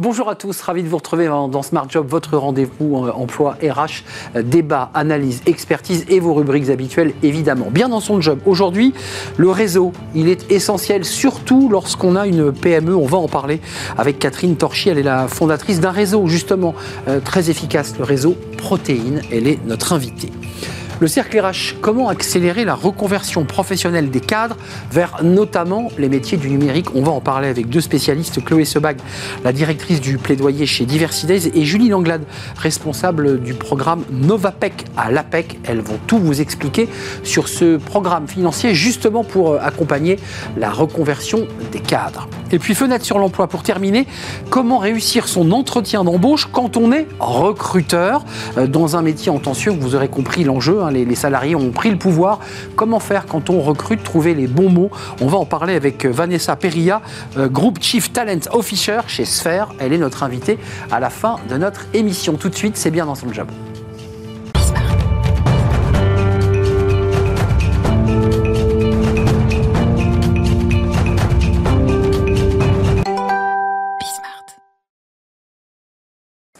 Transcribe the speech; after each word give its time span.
Bonjour 0.00 0.28
à 0.28 0.36
tous, 0.36 0.60
ravi 0.60 0.84
de 0.84 0.88
vous 0.88 0.98
retrouver 0.98 1.26
dans 1.26 1.62
Smart 1.62 1.90
Job, 1.90 2.06
votre 2.08 2.36
rendez-vous 2.36 3.04
euh, 3.04 3.10
emploi 3.10 3.56
RH, 3.60 4.04
euh, 4.36 4.42
débat, 4.44 4.92
analyse, 4.94 5.42
expertise 5.46 6.04
et 6.08 6.20
vos 6.20 6.34
rubriques 6.34 6.70
habituelles 6.70 7.14
évidemment. 7.24 7.66
Bien 7.68 7.88
dans 7.88 7.98
son 7.98 8.20
job. 8.20 8.38
Aujourd'hui, 8.46 8.94
le 9.38 9.50
réseau, 9.50 9.92
il 10.14 10.28
est 10.28 10.52
essentiel, 10.52 11.04
surtout 11.04 11.68
lorsqu'on 11.68 12.14
a 12.14 12.28
une 12.28 12.52
PME. 12.52 12.94
On 12.94 13.06
va 13.06 13.18
en 13.18 13.26
parler 13.26 13.60
avec 13.96 14.20
Catherine 14.20 14.54
Torchy, 14.54 14.88
elle 14.88 14.98
est 14.98 15.02
la 15.02 15.26
fondatrice 15.26 15.80
d'un 15.80 15.90
réseau 15.90 16.28
justement 16.28 16.76
euh, 17.08 17.18
très 17.18 17.50
efficace, 17.50 17.94
le 17.98 18.04
réseau 18.04 18.36
Protéines. 18.56 19.22
Elle 19.32 19.48
est 19.48 19.58
notre 19.66 19.92
invitée. 19.92 20.30
Le 21.00 21.06
cercle 21.06 21.38
RH, 21.38 21.76
comment 21.80 22.08
accélérer 22.08 22.64
la 22.64 22.74
reconversion 22.74 23.44
professionnelle 23.44 24.10
des 24.10 24.20
cadres 24.20 24.56
vers 24.90 25.22
notamment 25.22 25.90
les 25.96 26.08
métiers 26.08 26.36
du 26.36 26.50
numérique? 26.50 26.94
On 26.94 27.02
va 27.02 27.12
en 27.12 27.20
parler 27.20 27.46
avec 27.48 27.68
deux 27.68 27.80
spécialistes, 27.80 28.44
Chloé 28.44 28.64
Sebag, 28.64 28.98
la 29.44 29.52
directrice 29.52 30.00
du 30.00 30.18
plaidoyer 30.18 30.66
chez 30.66 30.86
Diversidays, 30.86 31.52
et 31.54 31.64
Julie 31.64 31.88
Langlade, 31.88 32.24
responsable 32.56 33.40
du 33.40 33.54
programme 33.54 34.02
Novapec 34.10 34.86
à 34.96 35.12
l'APEC. 35.12 35.60
Elles 35.64 35.80
vont 35.80 36.00
tout 36.08 36.18
vous 36.18 36.40
expliquer 36.40 36.88
sur 37.22 37.48
ce 37.48 37.76
programme 37.76 38.26
financier 38.26 38.74
justement 38.74 39.22
pour 39.22 39.52
euh, 39.52 39.58
accompagner 39.62 40.18
la 40.56 40.70
reconversion 40.70 41.46
des 41.70 41.80
cadres. 41.80 42.28
Et 42.50 42.58
puis 42.58 42.74
fenêtre 42.74 43.04
sur 43.04 43.18
l'emploi 43.18 43.46
pour 43.46 43.62
terminer, 43.62 44.06
comment 44.50 44.78
réussir 44.78 45.28
son 45.28 45.52
entretien 45.52 46.02
d'embauche 46.02 46.48
quand 46.50 46.76
on 46.76 46.90
est 46.92 47.06
recruteur? 47.20 48.24
Euh, 48.56 48.66
dans 48.66 48.96
un 48.96 49.02
métier 49.02 49.30
en 49.30 49.38
vous 49.80 49.94
aurez 49.94 50.08
compris 50.08 50.44
l'enjeu, 50.44 50.82
hein, 50.82 50.87
Hein, 50.88 50.92
les, 50.92 51.14
salariés 51.14 51.54
ont 51.54 51.70
pris 51.70 51.90
le 51.90 51.98
pouvoir. 51.98 52.40
Comment 52.76 53.00
faire 53.00 53.26
quand 53.26 53.50
on 53.50 53.60
recrute, 53.60 54.02
trouver 54.02 54.34
les 54.34 54.46
bons 54.46 54.70
mots? 54.70 54.90
On 55.20 55.26
va 55.26 55.38
en 55.38 55.46
parler 55.46 55.74
avec 55.74 56.04
euh, 56.04 56.10
Vanessa 56.10 56.56
Perilla, 56.56 57.02
euh, 57.36 57.48
Group 57.48 57.78
Chief 57.80 58.12
Talent 58.12 58.40
Officer 58.52 59.00
chez 59.06 59.24
Sphere. 59.24 59.74
Elle 59.78 59.92
est 59.92 59.98
notre 59.98 60.22
invitée 60.22 60.58
à 60.90 61.00
la 61.00 61.10
fin 61.10 61.36
de 61.48 61.56
notre 61.56 61.86
émission. 61.94 62.34
Tout 62.34 62.48
de 62.48 62.54
suite, 62.54 62.76
c'est 62.76 62.90
bien 62.90 63.06
dans 63.06 63.14
son 63.14 63.32
job. 63.32 63.48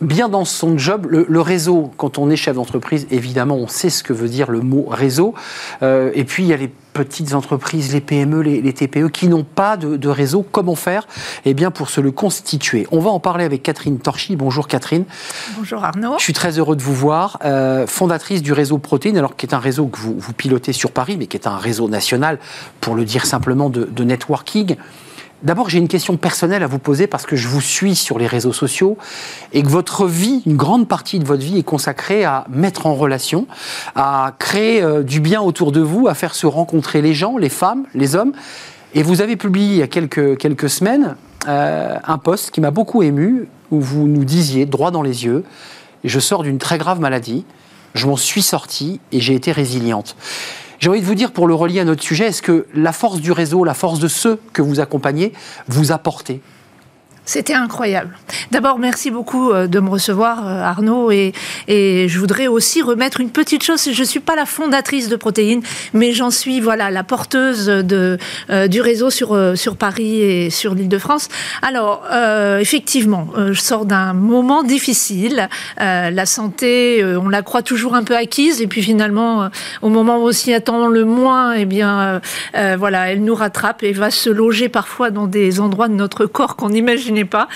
Bien 0.01 0.29
dans 0.29 0.45
son 0.45 0.79
job. 0.79 1.07
Le, 1.09 1.41
réseau, 1.41 1.91
quand 1.97 2.19
on 2.19 2.31
est 2.31 2.37
chef 2.37 2.57
d'entreprise, 2.57 3.07
évidemment, 3.11 3.57
on 3.57 3.69
sait 3.69 3.91
ce 3.91 4.03
que 4.03 4.13
veut 4.13 4.29
dire 4.29 4.51
le 4.51 4.61
mot 4.61 4.87
réseau. 4.89 5.35
Euh, 5.83 6.11
et 6.15 6.25
puis, 6.25 6.45
il 6.45 6.49
y 6.49 6.53
a 6.53 6.57
les 6.57 6.71
petites 6.93 7.35
entreprises, 7.35 7.93
les 7.93 8.01
PME, 8.01 8.41
les, 8.41 8.73
TPE 8.73 9.09
qui 9.09 9.29
n'ont 9.29 9.45
pas 9.45 9.77
de, 9.77 10.09
réseau. 10.09 10.45
Comment 10.51 10.75
faire? 10.75 11.07
Eh 11.45 11.55
bien, 11.55 11.71
pour 11.71 11.91
se 11.91 12.01
le 12.01 12.11
constituer. 12.11 12.87
On 12.91 12.99
va 12.99 13.11
en 13.11 13.21
parler 13.21 13.45
avec 13.45 13.63
Catherine 13.63 13.99
Torchy. 13.99 14.37
Bonjour 14.37 14.67
Catherine. 14.67 15.05
Bonjour 15.57 15.85
Arnaud. 15.85 16.15
Je 16.19 16.25
suis 16.25 16.33
très 16.33 16.59
heureux 16.59 16.77
de 16.77 16.83
vous 16.83 16.95
voir. 16.95 17.39
Euh, 17.45 17.87
fondatrice 17.87 18.43
du 18.43 18.53
réseau 18.53 18.79
Protéines, 18.79 19.17
alors 19.17 19.37
qui 19.37 19.47
est 19.47 19.55
un 19.55 19.59
réseau 19.59 19.87
que 19.87 19.99
vous, 19.99 20.17
vous, 20.19 20.33
pilotez 20.33 20.73
sur 20.73 20.91
Paris, 20.91 21.17
mais 21.19 21.27
qui 21.27 21.37
est 21.37 21.47
un 21.47 21.57
réseau 21.57 21.89
national, 21.89 22.39
pour 22.81 22.95
le 22.95 23.05
dire 23.05 23.27
simplement, 23.27 23.71
de, 23.71 23.85
de 23.85 24.05
networking. 24.05 24.77
D'abord, 25.45 25.71
j'ai 25.71 25.79
une 25.79 25.87
question 25.87 26.17
personnelle 26.17 26.65
à 26.65 26.67
vous 26.67 26.81
poser 26.81 27.07
parce 27.07 27.25
que 27.25 27.37
je 27.37 27.47
vous 27.47 27.61
suis 27.61 27.95
sur 27.95 28.19
les 28.19 28.27
réseaux 28.27 28.53
sociaux 28.53 28.99
et 29.53 29.63
que 29.63 29.69
votre 29.69 30.07
vie, 30.07 30.43
une 30.47 30.57
grande 30.57 30.89
partie 30.89 31.21
de 31.21 31.25
votre 31.25 31.45
vie 31.45 31.59
est 31.59 31.63
consacrée 31.65 32.25
à 32.25 32.45
mettre 32.49 32.87
en 32.87 32.97
relation, 32.97 33.47
à 33.95 34.35
créer 34.41 34.83
euh, 34.83 35.05
du 35.05 35.21
bien 35.21 35.41
autour 35.41 35.71
de 35.71 35.81
vous, 35.81 36.09
à 36.09 36.15
faire 36.15 36.35
se 36.35 36.47
rencontrer 36.47 37.03
les 37.03 37.15
gens, 37.15 37.39
les 37.39 37.51
femmes, 37.51 37.85
les 37.95 38.17
hommes. 38.17 38.33
Et 38.95 39.05
vous 39.05 39.21
avez 39.21 39.37
publié 39.37 39.75
il 39.75 39.77
y 39.77 39.83
a 39.83 39.87
quelques, 39.87 40.69
semaines 40.69 41.15
euh, 41.47 41.97
un 42.05 42.19
post 42.19 42.51
qui 42.51 42.61
m'a 42.61 42.73
beaucoup 42.73 43.05
ému 43.05 43.47
où 43.71 43.81
vous 43.81 44.09
nous 44.09 44.25
disiez, 44.25 44.67
droit 44.67 44.91
dans 44.91 45.03
les 45.03 45.25
yeux, 45.25 45.45
je 46.03 46.19
sors 46.19 46.43
d'une 46.43 46.59
très 46.59 46.79
grave 46.79 46.99
maladie, 46.99 47.45
je 47.95 48.09
m'en 48.09 48.17
suis 48.17 48.43
sortie 48.43 49.01
et 49.13 49.21
j'ai 49.21 49.35
été 49.35 49.53
résiliente. 49.53 50.17
J'ai 50.79 50.89
envie 50.91 51.01
de 51.01 51.07
vous 51.07 51.15
dire, 51.15 51.33
pour 51.33 51.49
le 51.49 51.55
relier 51.55 51.81
à 51.81 51.85
notre 51.85 52.03
sujet, 52.03 52.27
est-ce 52.27 52.43
que 52.43 52.67
la 52.75 52.93
force 52.93 53.21
du 53.21 53.33
réseau, 53.33 53.65
la 53.65 53.75
force 53.75 53.99
de 53.99 54.09
ceux 54.09 54.39
que 54.53 54.63
vous 54.63 54.79
accompagnez, 54.79 55.33
vous 55.67 55.91
a 55.91 55.99
porté 55.99 56.41
c'était 57.29 57.53
incroyable. 57.53 58.17
D'abord, 58.53 58.79
merci 58.79 59.11
beaucoup 59.11 59.51
euh, 59.51 59.67
de 59.67 59.81
me 59.81 59.91
recevoir, 59.91 60.47
euh, 60.47 60.63
Arnaud. 60.63 61.11
Et, 61.11 61.35
je 61.69 62.19
voudrais 62.19 62.47
aussi 62.47 62.81
remettre 62.81 63.21
une 63.21 63.29
petite 63.29 63.63
chose. 63.63 63.87
Je 63.93 64.01
ne 64.01 64.07
suis 64.07 64.21
pas 64.21 64.35
la 64.35 64.47
fondatrice 64.47 65.11
de 65.11 65.17
Protéines, 65.17 65.61
mais 65.93 66.13
j'en 66.13 66.31
suis 66.31 66.59
voilà, 66.61 66.91
la 66.91 67.05
porteuse 67.05 67.69
euh, 67.69 68.17
du 68.69 68.81
réseau 68.81 69.11
sur, 69.11 69.39
sur 69.57 69.77
Paris 69.77 70.23
et 70.23 70.49
sur 70.49 70.75
l'île 70.75 70.89
de 70.89 70.97
France. 70.97 71.29
Alors, 71.61 72.05
effectivement, 72.59 73.29
je 73.37 73.61
sors 73.61 73.85
d'un 73.85 74.15
moment 74.15 74.63
difficile. 74.63 75.49
la 75.79 76.27
santé, 76.27 77.05
on 77.05 77.29
la 77.29 77.43
croit 77.43 77.63
toujours 77.63 77.95
un 77.95 78.05
peu 78.05 78.17
acquise. 78.17 78.63
Et 78.63 78.67
puis 78.67 78.83
finalement, 78.83 79.51
au 79.83 79.91
moment 79.91 80.17
où 80.19 80.29
on 80.29 80.33
s'y 80.33 80.55
attend 80.55 80.87
le 80.87 81.05
moins, 81.05 81.53
eh 81.53 81.67
bien, 81.67 82.21
voilà, 82.55 83.13
elle 83.13 83.23
nous 83.23 83.35
rattrape 83.35 83.83
et 83.83 83.93
va 83.93 84.11
se 84.11 84.31
loger 84.31 84.69
parfois 84.69 85.11
dans 85.11 85.27
des 85.27 85.61
endroits 85.61 85.89
de 85.89 85.95
notre 85.95 86.25
corps 86.25 86.57
qu'on 86.57 86.73
imagine 86.73 87.18
pas. 87.25 87.49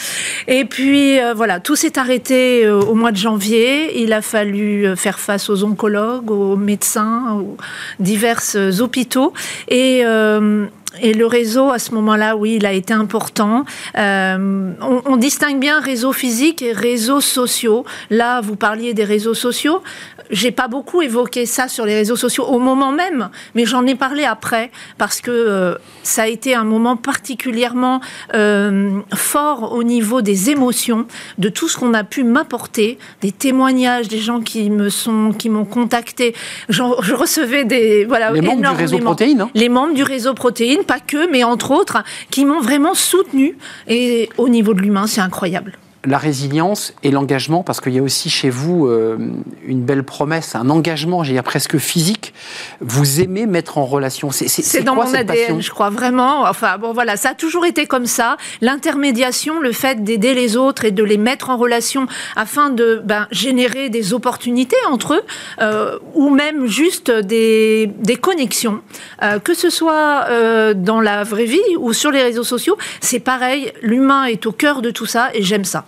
Et 0.48 0.64
puis 0.64 1.20
euh, 1.20 1.34
voilà, 1.34 1.60
tout 1.60 1.76
s'est 1.76 1.98
arrêté 1.98 2.64
euh, 2.64 2.80
au 2.80 2.94
mois 2.94 3.12
de 3.12 3.16
janvier. 3.16 4.02
Il 4.02 4.12
a 4.12 4.22
fallu 4.22 4.86
euh, 4.86 4.96
faire 4.96 5.18
face 5.18 5.50
aux 5.50 5.64
oncologues, 5.64 6.30
aux 6.30 6.56
médecins, 6.56 7.34
aux 7.40 7.56
divers 8.00 8.42
hôpitaux. 8.80 9.32
Et 9.68 10.04
et 11.00 11.14
le 11.14 11.26
réseau, 11.26 11.70
à 11.70 11.78
ce 11.78 11.92
moment-là, 11.94 12.36
oui, 12.36 12.56
il 12.56 12.66
a 12.66 12.72
été 12.72 12.92
important. 12.92 13.64
on, 13.96 14.74
on, 14.80 15.16
distingue 15.16 15.58
bien 15.58 15.80
réseau 15.80 16.12
physique 16.12 16.62
et 16.62 16.72
réseaux 16.72 17.20
sociaux. 17.20 17.84
Là, 18.10 18.40
vous 18.40 18.56
parliez 18.56 18.94
des 18.94 19.04
réseaux 19.04 19.34
sociaux. 19.34 19.82
J'ai 20.30 20.50
pas 20.50 20.68
beaucoup 20.68 21.02
évoqué 21.02 21.46
ça 21.46 21.68
sur 21.68 21.84
les 21.84 21.94
réseaux 21.94 22.16
sociaux 22.16 22.44
au 22.44 22.58
moment 22.58 22.90
même, 22.90 23.28
mais 23.54 23.66
j'en 23.66 23.86
ai 23.86 23.94
parlé 23.94 24.24
après 24.24 24.70
parce 24.96 25.20
que 25.20 25.30
euh, 25.30 25.74
ça 26.02 26.22
a 26.22 26.26
été 26.26 26.54
un 26.54 26.64
moment 26.64 26.96
particulièrement 26.96 28.00
euh, 28.34 29.00
fort 29.14 29.74
au 29.74 29.84
niveau 29.84 30.22
des 30.22 30.50
émotions, 30.50 31.06
de 31.38 31.48
tout 31.50 31.68
ce 31.68 31.76
qu'on 31.76 31.92
a 31.92 32.02
pu 32.04 32.24
m'apporter, 32.24 32.98
des 33.20 33.30
témoignages, 33.30 34.08
des 34.08 34.18
gens 34.18 34.40
qui 34.40 34.70
me 34.70 34.88
sont, 34.88 35.32
qui 35.32 35.50
m'ont 35.50 35.66
contacté. 35.66 36.34
Je 36.70 36.82
recevais 36.82 37.64
des 37.64 38.06
voilà 38.06 38.30
les 38.32 38.40
membres 38.40 38.62
du 38.62 38.68
réseau 38.68 38.98
protéines, 38.98 39.42
hein. 39.42 39.50
les 39.54 39.68
membres 39.68 39.94
du 39.94 40.02
réseau 40.02 40.32
protéines, 40.32 40.81
pas 40.82 41.00
que, 41.00 41.30
mais 41.30 41.44
entre 41.44 41.70
autres, 41.70 42.02
qui 42.30 42.44
m'ont 42.44 42.60
vraiment 42.60 42.94
soutenu. 42.94 43.56
Et 43.88 44.28
au 44.38 44.48
niveau 44.48 44.74
de 44.74 44.80
l'humain, 44.80 45.06
c'est 45.06 45.20
incroyable 45.20 45.78
la 46.04 46.18
résilience 46.18 46.94
et 47.04 47.10
l'engagement, 47.10 47.62
parce 47.62 47.80
qu'il 47.80 47.92
y 47.92 47.98
a 47.98 48.02
aussi 48.02 48.28
chez 48.28 48.50
vous 48.50 48.86
euh, 48.86 49.16
une 49.64 49.82
belle 49.82 50.02
promesse, 50.02 50.56
un 50.56 50.68
engagement, 50.68 51.22
j'ai 51.22 51.40
presque 51.42 51.78
physique. 51.78 52.34
Vous 52.80 53.20
aimez 53.20 53.46
mettre 53.46 53.78
en 53.78 53.84
relation. 53.84 54.30
C'est 54.32 54.82
dans 54.82 54.96
mon 54.96 55.14
ADN, 55.14 55.62
je 55.62 55.70
crois 55.70 55.90
vraiment. 55.90 56.42
Enfin 56.42 56.76
bon, 56.78 56.92
voilà, 56.92 57.16
ça 57.16 57.30
a 57.30 57.34
toujours 57.34 57.66
été 57.66 57.86
comme 57.86 58.06
ça. 58.06 58.36
L'intermédiation, 58.60 59.60
le 59.60 59.72
fait 59.72 60.02
d'aider 60.02 60.34
les 60.34 60.56
autres 60.56 60.84
et 60.84 60.90
de 60.90 61.04
les 61.04 61.18
mettre 61.18 61.50
en 61.50 61.56
relation 61.56 62.06
afin 62.34 62.70
de 62.70 63.00
ben, 63.04 63.28
générer 63.30 63.88
des 63.88 64.12
opportunités 64.12 64.76
entre 64.90 65.14
eux, 65.14 65.22
euh, 65.60 65.98
ou 66.14 66.30
même 66.30 66.66
juste 66.66 67.10
des, 67.12 67.90
des 68.00 68.16
connexions, 68.16 68.80
euh, 69.22 69.38
que 69.38 69.54
ce 69.54 69.70
soit 69.70 70.26
dans 70.74 71.00
la 71.00 71.22
vraie 71.22 71.44
vie 71.44 71.60
ou 71.78 71.92
sur 71.92 72.10
les 72.10 72.22
réseaux 72.22 72.44
sociaux, 72.44 72.76
c'est 73.00 73.20
pareil. 73.20 73.72
L'humain 73.82 74.24
est 74.24 74.46
au 74.46 74.52
cœur 74.52 74.82
de 74.82 74.90
tout 74.90 75.06
ça 75.06 75.30
et 75.34 75.42
j'aime 75.42 75.64
ça. 75.64 75.84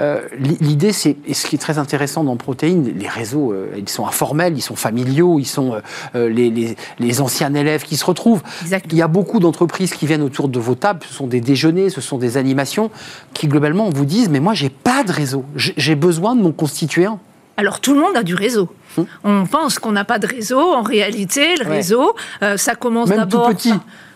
Euh, 0.00 0.20
l'idée, 0.60 0.92
c'est, 0.92 1.16
et 1.26 1.34
ce 1.34 1.46
qui 1.46 1.56
est 1.56 1.58
très 1.58 1.78
intéressant 1.78 2.24
dans 2.24 2.36
Protéines, 2.36 2.92
les 2.96 3.08
réseaux, 3.08 3.52
euh, 3.52 3.66
ils 3.76 3.88
sont 3.88 4.06
informels, 4.06 4.54
ils 4.56 4.62
sont 4.62 4.76
familiaux, 4.76 5.38
ils 5.38 5.46
sont 5.46 5.80
euh, 6.14 6.28
les, 6.28 7.20
anciens 7.20 7.52
élèves 7.54 7.84
qui 7.84 7.96
se 7.96 8.04
retrouvent. 8.04 8.42
Il 8.64 8.96
y 8.96 9.02
a 9.02 9.08
beaucoup 9.08 9.40
d'entreprises 9.40 9.92
qui 9.92 10.06
viennent 10.06 10.22
autour 10.22 10.48
de 10.48 10.58
vos 10.58 10.74
tables, 10.74 11.00
ce 11.06 11.14
sont 11.14 11.26
des 11.26 11.40
déjeuners, 11.40 11.90
ce 11.90 12.00
sont 12.00 12.16
des 12.16 12.36
animations, 12.36 12.90
qui 13.34 13.46
globalement 13.46 13.90
vous 13.90 14.06
disent, 14.06 14.30
mais 14.30 14.40
moi, 14.40 14.54
j'ai 14.54 14.70
pas 14.70 15.04
de 15.04 15.12
réseau, 15.12 15.44
j'ai 15.54 15.94
besoin 15.94 16.34
de 16.34 16.42
mon 16.42 16.52
constituant. 16.52 17.20
Alors 17.56 17.80
tout 17.80 17.92
le 17.92 18.00
monde 18.00 18.16
a 18.16 18.22
du 18.22 18.34
réseau. 18.34 18.70
Hum. 18.96 19.06
On 19.22 19.44
pense 19.44 19.78
qu'on 19.78 19.92
n'a 19.92 20.04
pas 20.04 20.18
de 20.18 20.26
réseau. 20.26 20.60
En 20.60 20.82
réalité, 20.82 21.56
le 21.56 21.68
réseau, 21.68 22.14
ça 22.56 22.74
commence 22.74 23.10
d'abord. 23.10 23.52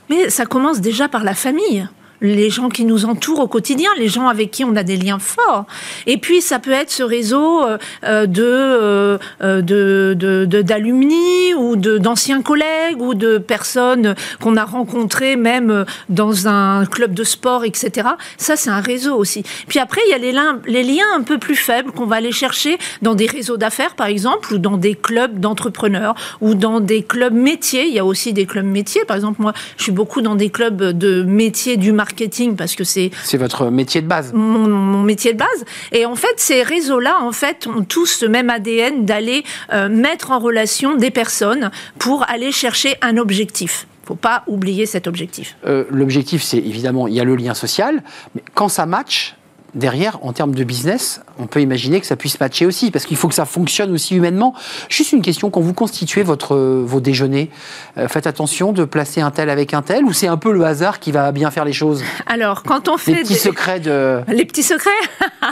Mais 0.09 0.31
ça 0.31 0.47
commence 0.47 0.81
déjà 0.81 1.09
par 1.09 1.25
la 1.25 1.35
famille 1.35 1.87
les 2.21 2.51
gens 2.51 2.69
qui 2.69 2.85
nous 2.85 3.05
entourent 3.05 3.41
au 3.41 3.49
quotidien, 3.49 3.91
les 3.99 4.09
gens 4.09 4.29
avec 4.29 4.51
qui 4.51 4.65
on 4.65 4.77
a 4.77 4.83
des 4.83 4.97
liens 4.97 5.19
forts. 5.19 5.67
Et 6.07 6.17
puis 6.17 6.41
ça 6.41 6.59
peut 6.59 6.73
être 6.73 6.91
ce 6.91 7.03
réseau 7.03 7.65
euh, 7.65 7.79
euh, 8.05 9.19
euh, 9.43 9.63
de, 9.63 10.15
de, 10.17 10.63
d'alumni 10.63 11.55
ou 11.55 11.77
de, 11.77 11.99
d'anciens 11.99 12.43
collègues 12.43 13.01
ou 13.01 13.15
de 13.15 13.39
personnes 13.39 14.15
qu'on 14.41 14.57
a 14.57 14.65
rencontrées 14.65 15.37
même 15.37 15.85
dans 16.09 16.49
un 16.49 16.87
club 16.87 17.15
de 17.15 17.25
sport, 17.25 17.65
etc. 17.65 18.09
Ça, 18.37 18.57
c'est 18.57 18.71
un 18.71 18.81
réseau 18.81 19.17
aussi. 19.17 19.43
Puis 19.69 19.79
après, 19.79 20.01
il 20.07 20.11
y 20.11 20.15
a 20.15 20.19
les 20.19 20.35
les 20.67 20.83
liens 20.83 21.05
un 21.17 21.23
peu 21.23 21.39
plus 21.39 21.55
faibles 21.55 21.93
qu'on 21.93 22.07
va 22.07 22.17
aller 22.17 22.33
chercher 22.33 22.77
dans 23.03 23.15
des 23.15 23.27
réseaux 23.27 23.57
d'affaires, 23.57 23.95
par 23.95 24.09
exemple, 24.09 24.53
ou 24.55 24.59
dans 24.59 24.77
des 24.77 24.97
clubs 24.97 25.39
d'entrepreneurs, 25.39 26.17
ou 26.41 26.55
dans 26.55 26.81
des 26.81 27.05
clubs 27.05 27.33
métiers. 27.33 27.87
Il 27.87 27.95
y 27.95 28.01
a 28.01 28.05
aussi 28.05 28.33
des 28.33 28.47
clubs 28.47 28.67
métiers. 28.67 29.05
Par 29.05 29.17
exemple, 29.17 29.41
moi, 29.41 29.53
je 29.77 29.85
suis 29.85 29.93
beaucoup 29.93 30.23
dans 30.23 30.35
des 30.35 30.51
clubs 30.51 30.83
de 30.83 31.23
métiers 31.23 31.77
du 31.77 31.93
marché 31.93 32.04
marketing 32.05 32.55
parce 32.55 32.75
que 32.75 32.85
c'est 32.85 33.11
c'est 33.25 33.39
votre 33.39 33.71
métier 33.71 34.03
de 34.03 34.07
base. 34.07 34.33
Mon, 34.35 35.03
métier 35.03 35.33
de 35.33 35.39
base. 35.39 35.65
Et 35.93 36.05
en 36.07 36.17
fait, 36.17 36.35
ces 36.37 36.63
réseaux-là, 36.63 37.19
en 37.23 37.33
fait, 37.33 37.67
ont 37.67 37.83
tous 37.83 38.07
ce 38.07 38.27
même 38.27 38.51
ADN 38.51 39.05
d'aller 39.05 39.43
euh, 39.73 39.89
mettre 39.89 40.31
en 40.31 40.39
relation 40.39 40.97
des 40.97 41.11
personnes 41.11 41.71
pour 41.99 42.29
aller 42.29 42.53
chercher 42.53 42.97
un 43.01 43.17
objectif. 43.17 43.87
Il 43.87 44.03
ne 44.05 44.07
faut 44.09 44.15
pas 44.31 44.43
oublier 44.47 44.85
cet 44.87 45.07
objectif. 45.07 45.57
Euh, 45.67 45.85
l'objectif, 45.91 46.43
c'est 46.43 46.59
évidemment, 46.59 47.09
il 47.09 47.15
y 47.15 47.21
a 47.21 47.25
le 47.25 47.37
lien 47.37 47.55
social, 47.55 48.03
mais 48.35 48.43
quand 48.55 48.69
ça 48.69 48.85
match, 48.85 49.35
derrière, 49.75 50.19
en 50.23 50.33
termes 50.33 50.55
de 50.55 50.65
business, 50.65 51.21
on 51.39 51.47
peut 51.47 51.61
imaginer 51.61 52.01
que 52.01 52.07
ça 52.07 52.17
puisse 52.17 52.39
matcher 52.41 52.67
aussi, 52.67 52.91
parce 52.91 53.07
qu'il 53.07 53.17
faut 53.17 53.29
que 53.29 53.35
ça 53.35 53.45
fonctionne 53.45 53.93
aussi 53.93 54.15
humainement. 54.15 54.55
Juste 54.89 55.13
une 55.13 55.23
question, 55.23 55.51
quand 55.51 55.61
vous 55.61 55.75
constituez 55.75 56.23
votre, 56.23 56.57
vos 56.57 57.01
déjeuners, 57.01 57.51
euh, 57.99 58.09
faites 58.09 58.27
attention 58.27 58.73
de 58.73 58.85
placer 58.85 59.21
un 59.21 59.31
tel 59.31 59.51
avec 59.51 59.75
un 59.75 59.83
tel, 59.83 60.05
ou 60.05 60.13
c'est 60.13 60.29
un 60.29 60.37
peu 60.37 60.53
le 60.53 60.65
hasard 60.65 61.01
qui 61.01 61.13
va 61.13 61.33
bien 61.33 61.51
faire 61.51 61.65
les 61.65 61.73
choses? 61.73 62.03
Alors, 62.27 62.63
quand 62.63 62.89
on 62.89 62.97
fait... 62.97 63.15
Les 63.15 63.23
petits 63.23 63.35
secrets 63.35 63.81
de... 63.81 64.21
Les 64.29 64.45
petits 64.45 64.63
secrets? 64.63 64.91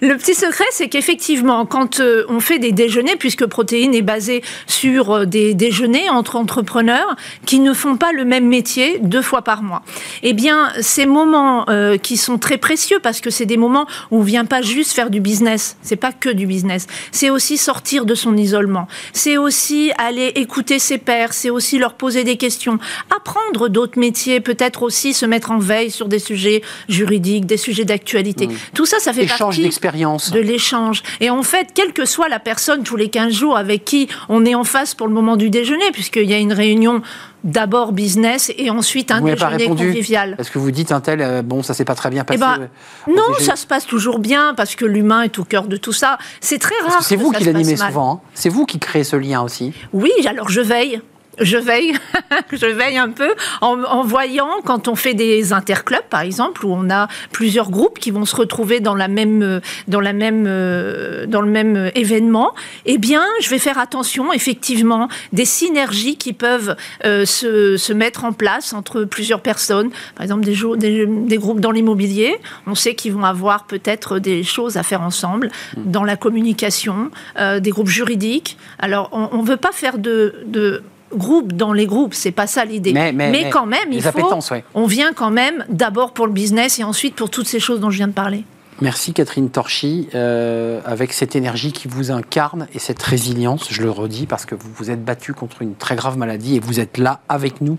Le 0.00 0.16
petit 0.16 0.34
secret, 0.34 0.64
c'est 0.70 0.88
qu'effectivement, 0.88 1.66
quand 1.66 2.00
euh, 2.00 2.24
on 2.28 2.40
fait 2.40 2.58
des 2.58 2.72
déjeuners, 2.72 3.16
puisque 3.16 3.46
Protéine 3.46 3.94
est 3.94 4.02
basé 4.02 4.42
sur 4.66 5.10
euh, 5.10 5.24
des 5.24 5.54
déjeuners 5.54 6.08
entre 6.10 6.36
entrepreneurs 6.36 7.16
qui 7.44 7.60
ne 7.60 7.72
font 7.72 7.96
pas 7.96 8.12
le 8.12 8.24
même 8.24 8.46
métier 8.46 8.98
deux 9.00 9.22
fois 9.22 9.42
par 9.42 9.62
mois, 9.62 9.82
eh 10.22 10.32
bien, 10.32 10.70
ces 10.80 11.06
moments 11.06 11.66
qui 12.02 12.16
sont 12.16 12.38
très 12.38 12.58
précieux, 12.58 12.98
parce 13.02 13.20
que 13.20 13.30
c'est 13.30 13.46
des 13.46 13.56
moments 13.56 13.86
où 14.10 14.18
on 14.18 14.22
vient 14.22 14.44
pas 14.44 14.62
juste 14.62 14.92
faire 14.92 15.10
du 15.10 15.20
business. 15.20 15.76
C'est 15.82 15.96
pas 15.96 16.12
que 16.12 16.28
du 16.28 16.46
business. 16.46 16.86
C'est 17.12 17.30
aussi 17.30 17.56
sortir 17.56 18.04
de 18.04 18.14
son 18.14 18.36
isolement. 18.36 18.88
C'est 19.12 19.36
aussi 19.36 19.92
aller 19.98 20.32
écouter 20.34 20.78
ses 20.78 20.98
pairs. 20.98 21.32
C'est 21.32 21.50
aussi 21.50 21.78
leur 21.78 21.94
poser 21.94 22.24
des 22.24 22.36
questions. 22.36 22.78
Apprendre 23.14 23.68
d'autres 23.68 23.98
métiers. 23.98 24.40
Peut-être 24.40 24.82
aussi 24.82 25.14
se 25.14 25.26
mettre 25.26 25.50
en 25.50 25.58
veille 25.58 25.90
sur 25.90 26.08
des 26.08 26.18
sujets 26.18 26.62
juridiques, 26.88 27.46
des 27.46 27.56
sujets 27.56 27.84
d'actualité. 27.84 28.48
Mmh. 28.48 28.56
Tout 28.74 28.86
ça, 28.86 28.98
ça 28.98 29.12
fait 29.12 29.26
d'expérience. 29.62 30.30
de 30.30 30.40
l'échange. 30.40 31.02
Et 31.20 31.30
en 31.30 31.42
fait, 31.42 31.68
quelle 31.74 31.92
que 31.92 32.04
soit 32.04 32.28
la 32.28 32.38
personne 32.38 32.82
tous 32.82 32.96
les 32.96 33.08
15 33.08 33.32
jours 33.32 33.56
avec 33.56 33.84
qui 33.84 34.08
on 34.28 34.44
est 34.44 34.54
en 34.54 34.64
face 34.64 34.94
pour 34.94 35.08
le 35.08 35.14
moment 35.14 35.36
du 35.36 35.50
déjeuner, 35.50 35.90
puisqu'il 35.92 36.28
y 36.28 36.34
a 36.34 36.38
une 36.38 36.52
réunion 36.52 37.02
d'abord 37.44 37.92
business 37.92 38.52
et 38.58 38.70
ensuite 38.70 39.10
un 39.10 39.20
déjeuner 39.20 39.68
convivial. 39.68 40.36
Est-ce 40.38 40.50
que 40.50 40.58
vous 40.58 40.70
dites 40.70 40.92
un 40.92 41.00
tel, 41.00 41.22
euh, 41.22 41.42
bon, 41.42 41.62
ça 41.62 41.74
s'est 41.74 41.84
pas 41.84 41.94
très 41.94 42.10
bien 42.10 42.24
passé 42.24 42.40
eh 42.42 42.58
ben, 42.58 42.68
Non, 43.14 43.34
ça 43.38 43.56
se 43.56 43.66
passe 43.66 43.86
toujours 43.86 44.18
bien 44.18 44.54
parce 44.54 44.74
que 44.74 44.84
l'humain 44.84 45.22
est 45.22 45.38
au 45.38 45.44
cœur 45.44 45.68
de 45.68 45.76
tout 45.76 45.92
ça. 45.92 46.18
C'est 46.40 46.58
très 46.58 46.74
rare. 46.86 47.02
C'est 47.02 47.16
vous 47.16 47.30
qui 47.30 47.44
l'animez 47.44 47.76
souvent. 47.76 48.22
Hein. 48.24 48.28
c'est 48.34 48.48
vous 48.48 48.66
qui 48.66 48.78
créez 48.78 49.04
ce 49.04 49.16
lien 49.16 49.42
aussi. 49.42 49.72
Oui, 49.92 50.10
alors 50.26 50.48
je 50.48 50.60
veille 50.60 51.00
je 51.38 51.56
veille, 51.56 51.94
je 52.52 52.66
veille 52.66 52.98
un 52.98 53.10
peu 53.10 53.34
en, 53.60 54.02
voyant 54.02 54.50
quand 54.64 54.88
on 54.88 54.94
fait 54.94 55.14
des 55.14 55.52
interclubs, 55.52 56.08
par 56.08 56.20
exemple, 56.20 56.64
où 56.64 56.72
on 56.72 56.90
a 56.90 57.08
plusieurs 57.32 57.70
groupes 57.70 57.98
qui 57.98 58.10
vont 58.10 58.24
se 58.24 58.36
retrouver 58.36 58.80
dans 58.80 58.94
la 58.94 59.08
même, 59.08 59.60
dans 59.88 60.00
la 60.00 60.12
même, 60.12 60.44
dans 60.44 61.40
le 61.40 61.50
même 61.50 61.90
événement. 61.94 62.54
Eh 62.84 62.98
bien, 62.98 63.22
je 63.40 63.48
vais 63.50 63.58
faire 63.58 63.78
attention, 63.78 64.32
effectivement, 64.32 65.08
des 65.32 65.44
synergies 65.44 66.16
qui 66.16 66.32
peuvent 66.32 66.76
euh, 67.04 67.24
se, 67.24 67.76
se, 67.76 67.92
mettre 67.92 68.24
en 68.24 68.32
place 68.32 68.72
entre 68.72 69.04
plusieurs 69.04 69.40
personnes. 69.40 69.90
Par 70.14 70.22
exemple, 70.22 70.44
des, 70.44 70.56
des, 70.76 71.06
des 71.06 71.36
groupes 71.36 71.60
dans 71.60 71.70
l'immobilier, 71.70 72.36
on 72.66 72.74
sait 72.74 72.94
qu'ils 72.94 73.12
vont 73.12 73.24
avoir 73.24 73.66
peut-être 73.66 74.18
des 74.18 74.42
choses 74.42 74.76
à 74.76 74.82
faire 74.82 75.02
ensemble 75.02 75.50
dans 75.76 76.04
la 76.04 76.16
communication, 76.16 77.10
euh, 77.38 77.60
des 77.60 77.70
groupes 77.70 77.88
juridiques. 77.88 78.56
Alors, 78.78 79.08
on 79.12 79.42
ne 79.42 79.46
veut 79.46 79.56
pas 79.56 79.72
faire 79.72 79.98
de, 79.98 80.34
de 80.46 80.82
groupe 81.14 81.52
dans 81.52 81.72
les 81.72 81.86
groupes, 81.86 82.14
c'est 82.14 82.32
pas 82.32 82.46
ça 82.46 82.64
l'idée. 82.64 82.92
Mais, 82.92 83.50
quand 83.50 83.66
même, 83.66 83.92
il 83.92 84.02
faut. 84.02 84.40
On 84.74 84.86
vient 84.86 85.12
quand 85.12 85.30
même 85.30 85.64
d'abord 85.68 86.12
pour 86.12 86.26
le 86.26 86.32
business 86.32 86.78
et 86.78 86.84
ensuite 86.84 87.14
pour 87.14 87.30
toutes 87.30 87.46
ces 87.46 87.60
choses 87.60 87.80
dont 87.80 87.90
je 87.90 87.98
viens 87.98 88.08
de 88.08 88.12
parler. 88.12 88.44
Merci 88.82 89.14
Catherine 89.14 89.48
Torchy, 89.48 90.08
euh, 90.14 90.82
avec 90.84 91.14
cette 91.14 91.34
énergie 91.34 91.72
qui 91.72 91.88
vous 91.88 92.10
incarne 92.10 92.66
et 92.74 92.78
cette 92.78 93.02
résilience, 93.02 93.68
je 93.70 93.80
le 93.80 93.90
redis, 93.90 94.26
parce 94.26 94.44
que 94.44 94.54
vous 94.54 94.68
vous 94.74 94.90
êtes 94.90 95.02
battu 95.02 95.32
contre 95.32 95.62
une 95.62 95.74
très 95.74 95.96
grave 95.96 96.18
maladie 96.18 96.56
et 96.56 96.60
vous 96.60 96.78
êtes 96.78 96.98
là 96.98 97.20
avec 97.30 97.62
nous. 97.62 97.78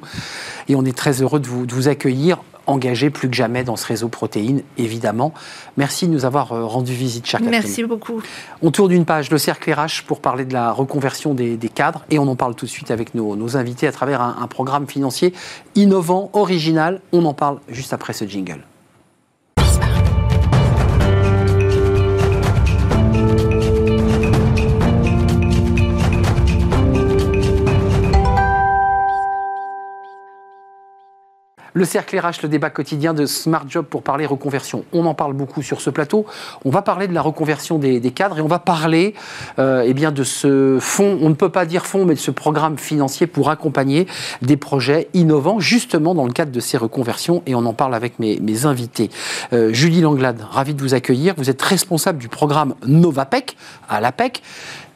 Et 0.70 0.76
on 0.76 0.84
est 0.86 0.98
très 0.98 1.22
heureux 1.22 1.40
de 1.40 1.46
vous, 1.46 1.68
de 1.68 1.74
vous 1.74 1.88
accueillir 1.88 2.40
engagé 2.68 3.10
plus 3.10 3.30
que 3.30 3.36
jamais 3.36 3.64
dans 3.64 3.76
ce 3.76 3.86
réseau 3.86 4.08
protéines, 4.08 4.62
évidemment. 4.78 5.34
Merci 5.78 6.08
de 6.08 6.14
nous 6.14 6.26
avoir 6.26 6.52
euh, 6.52 6.66
rendu 6.66 6.94
visite, 6.94 7.26
chère 7.26 7.40
Catherine. 7.40 7.60
Merci 7.62 7.84
beaucoup. 7.84 8.22
On 8.62 8.72
tourne 8.72 8.90
d'une 8.90 9.06
page, 9.06 9.32
le 9.32 9.38
cercle 9.38 9.72
RH, 9.72 10.04
pour 10.06 10.20
parler 10.20 10.46
de 10.46 10.54
la 10.54 10.72
reconversion 10.72 11.34
des, 11.34 11.58
cadres, 11.74 12.06
et 12.10 12.20
on 12.20 12.28
en 12.28 12.36
parle 12.36 12.56
tout 12.56 12.66
de 12.66 12.72
suite 12.72 12.92
avec 12.92 13.16
nos, 13.16 13.58
invités 13.58 13.88
à 13.88 13.92
travers 13.92 14.22
un 14.22 14.48
programme 14.48 14.88
financier 14.88 15.34
innovant, 15.76 16.30
original. 16.34 17.02
On 17.12 17.26
en 17.26 17.34
parle 17.34 17.60
juste 17.70 17.94
après 17.94 18.14
ce 18.14 18.26
jingle. 18.26 18.62
Le 31.78 31.86
cercle 31.86 32.18
RH, 32.18 32.42
le 32.42 32.50
débat 32.50 32.72
quotidien 32.72 33.14
de 33.14 33.28
Smart 33.28 33.64
Job 33.70 33.86
pour 33.88 34.02
parler 34.02 34.26
reconversion. 34.26 34.84
On 34.94 35.06
en 35.06 35.14
parle 35.14 35.34
beaucoup 35.34 35.62
sur 35.62 35.80
ce 35.80 35.92
plateau. 35.92 36.26
On 36.66 36.72
va 36.72 36.82
parler 36.82 37.08
de 37.08 37.14
la 37.14 37.22
reconversion 37.22 37.78
des, 37.78 38.02
cadres 38.10 38.40
et 38.40 38.42
on 38.42 38.48
va 38.48 38.58
parler 38.58 39.14
euh, 39.60 39.86
eh 39.86 39.94
de 39.94 40.24
ce 40.24 40.80
fonds, 40.82 41.20
on 41.22 41.30
ne 41.30 41.36
peut 41.36 41.52
pas 41.52 41.68
dire 41.68 41.86
fonds, 41.86 42.04
mais 42.04 42.16
de 42.16 42.20
ce 42.20 42.32
programme 42.32 42.80
financier 42.80 43.28
pour 43.28 43.52
accompagner 43.52 44.08
des 44.42 44.58
projets 44.58 45.08
innovants, 45.14 45.60
justement 45.60 46.16
dans 46.16 46.26
le 46.26 46.34
cadre 46.34 46.52
de 46.52 46.60
ces 46.60 46.78
reconversions. 46.78 47.44
Et 47.46 47.54
on 47.54 47.64
en 47.64 47.74
parle 47.74 47.94
avec 47.94 48.18
mes, 48.18 48.66
invités. 48.66 49.12
Euh, 49.54 49.72
Julie 49.72 50.02
Langlade, 50.02 50.42
ravi 50.50 50.74
de 50.74 50.82
vous 50.82 50.96
accueillir. 50.96 51.36
Vous 51.38 51.52
êtes 51.52 51.62
responsable 51.62 52.18
du 52.18 52.28
programme 52.28 52.74
Novapec 52.88 53.56
à 53.88 54.02
l'APEC 54.02 54.42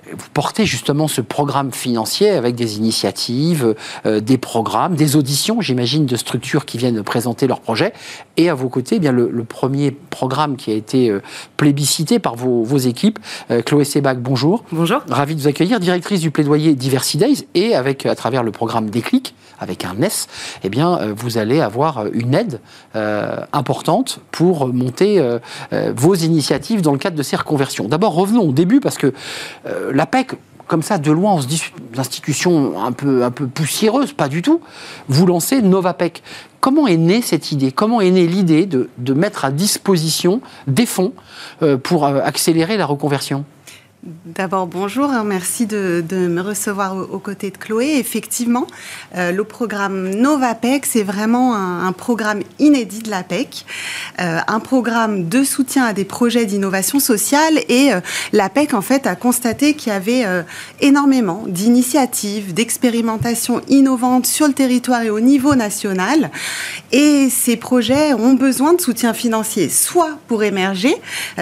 vous 0.09 0.30
portez 0.33 0.65
justement 0.65 1.07
ce 1.07 1.21
programme 1.21 1.71
financier 1.71 2.31
avec 2.31 2.56
des 2.56 2.77
initiatives, 2.77 3.75
euh, 4.06 4.19
des 4.19 4.38
programmes, 4.38 4.95
des 4.95 5.15
auditions, 5.15 5.62
j'imagine, 5.62 6.06
de 6.06 6.15
structures 6.15 6.65
qui 6.65 6.77
viennent 6.77 7.03
présenter 7.03 7.48
leurs 7.48 7.62
projets. 7.62 7.94
Et 8.38 8.50
à 8.50 8.56
vos 8.56 8.69
côtés, 8.69 8.95
eh 8.95 9.00
bien 9.00 9.12
le, 9.12 9.44
premier 9.44 9.92
programme 9.92 10.56
qui 10.56 10.71
a 10.71 10.74
été 10.74 11.09
euh, 11.09 11.21
plébiscité 11.57 12.19
par 12.19 12.36
vos, 12.36 12.77
équipes, 12.77 13.19
euh, 13.51 13.62
Chloé 13.62 13.83
Sebac, 13.83 14.19
bonjour. 14.19 14.63
Bonjour. 14.71 15.01
Ravi 15.09 15.36
de 15.36 15.42
vous 15.42 15.48
accueillir, 15.48 15.80
directrice 15.80 16.21
du 16.21 16.31
plaidoyer 16.31 16.74
Diversity 16.74 17.18
Days, 17.18 17.47
et 17.54 17.75
avec 17.75 18.06
à 18.06 18.15
travers 18.15 18.44
le 18.44 18.51
programme 18.51 18.89
Déclic, 18.89 19.36
avec 19.59 19.86
un 19.86 20.01
S, 20.01 20.28
eh 20.64 20.69
bien, 20.69 21.14
vous 21.16 21.37
allez 21.37 21.61
avoir 21.61 22.06
une 22.14 22.33
aide 22.33 22.59
importante 23.54 24.19
pour 24.31 24.68
monter 24.73 25.23
vos 25.95 26.16
initiatives 26.16 26.81
dans 26.81 26.94
le 26.94 26.97
cadre 26.97 27.16
de 27.16 27.21
ces 27.21 27.35
reconversions. 27.35 27.87
D'abord, 27.87 28.16
revenons 28.16 28.42
au 28.42 28.54
début 28.54 28.80
parce 28.80 28.97
que 28.97 29.14
l'APEC, 29.92 30.33
comme 30.68 30.83
ça, 30.83 30.98
de 30.98 31.12
loin, 31.12 31.33
on 31.33 31.42
se 31.42 31.48
dit 31.48 31.62
l'institution 31.95 32.81
un 32.81 32.94
peu, 32.94 33.26
un 33.26 33.31
peu 33.31 33.45
poussiéreuse, 33.45 34.14
pas 34.14 34.30
du 34.30 34.42
tout. 34.42 34.62
Vous 35.10 35.26
lancez 35.26 35.62
Novapec. 35.62 36.24
Comment 36.62 36.88
est 36.88 36.95
née 36.95 37.21
cette 37.21 37.52
idée? 37.52 37.74
Comment 37.74 38.00
est 38.00 38.12
née 38.12 38.26
l'idée 38.26 38.66
de, 38.66 39.14
mettre 39.14 39.44
à 39.44 39.52
disposition 39.52 40.40
des 40.68 40.86
fonds 40.86 41.14
euh, 41.62 41.76
pour 41.76 42.06
euh, 42.06 42.21
accélérer 42.24 42.78
la 42.78 42.86
reconversion? 42.86 43.44
D'abord, 44.03 44.65
bonjour, 44.65 45.11
merci 45.23 45.67
de, 45.67 46.03
me 46.11 46.41
recevoir 46.41 46.97
aux, 46.97 47.19
côtés 47.19 47.51
de 47.51 47.57
Chloé. 47.57 47.97
Effectivement, 47.99 48.65
euh, 49.15 49.31
le 49.31 49.43
programme 49.43 50.09
NovaPEC, 50.09 50.87
c'est 50.87 51.03
vraiment 51.03 51.55
un, 51.55 51.91
programme 51.91 52.39
inédit 52.57 53.03
de 53.03 53.11
l'APEC, 53.11 53.63
euh, 54.19 54.39
un 54.47 54.59
programme 54.59 55.29
de 55.29 55.43
soutien 55.43 55.85
à 55.85 55.93
des 55.93 56.03
projets 56.03 56.45
d'innovation 56.45 56.99
sociale. 56.99 57.59
Et 57.69 57.93
euh, 57.93 57.99
l'APEC, 58.33 58.73
en 58.73 58.81
fait, 58.81 59.05
a 59.05 59.15
constaté 59.15 59.75
qu'il 59.75 59.93
y 59.93 59.95
avait 59.95 60.25
énormément 60.79 61.43
d'initiatives, 61.47 62.55
d'expérimentations 62.55 63.61
innovantes 63.67 64.25
sur 64.25 64.47
le 64.47 64.53
territoire 64.53 65.03
et 65.03 65.11
au 65.11 65.19
niveau 65.19 65.53
national. 65.53 66.31
Et 66.91 67.29
ces 67.29 67.55
projets 67.55 68.15
ont 68.15 68.33
besoin 68.33 68.73
de 68.73 68.81
soutien 68.81 69.13
financier, 69.13 69.69
soit 69.69 70.17
pour 70.27 70.43
émerger, 70.43 70.95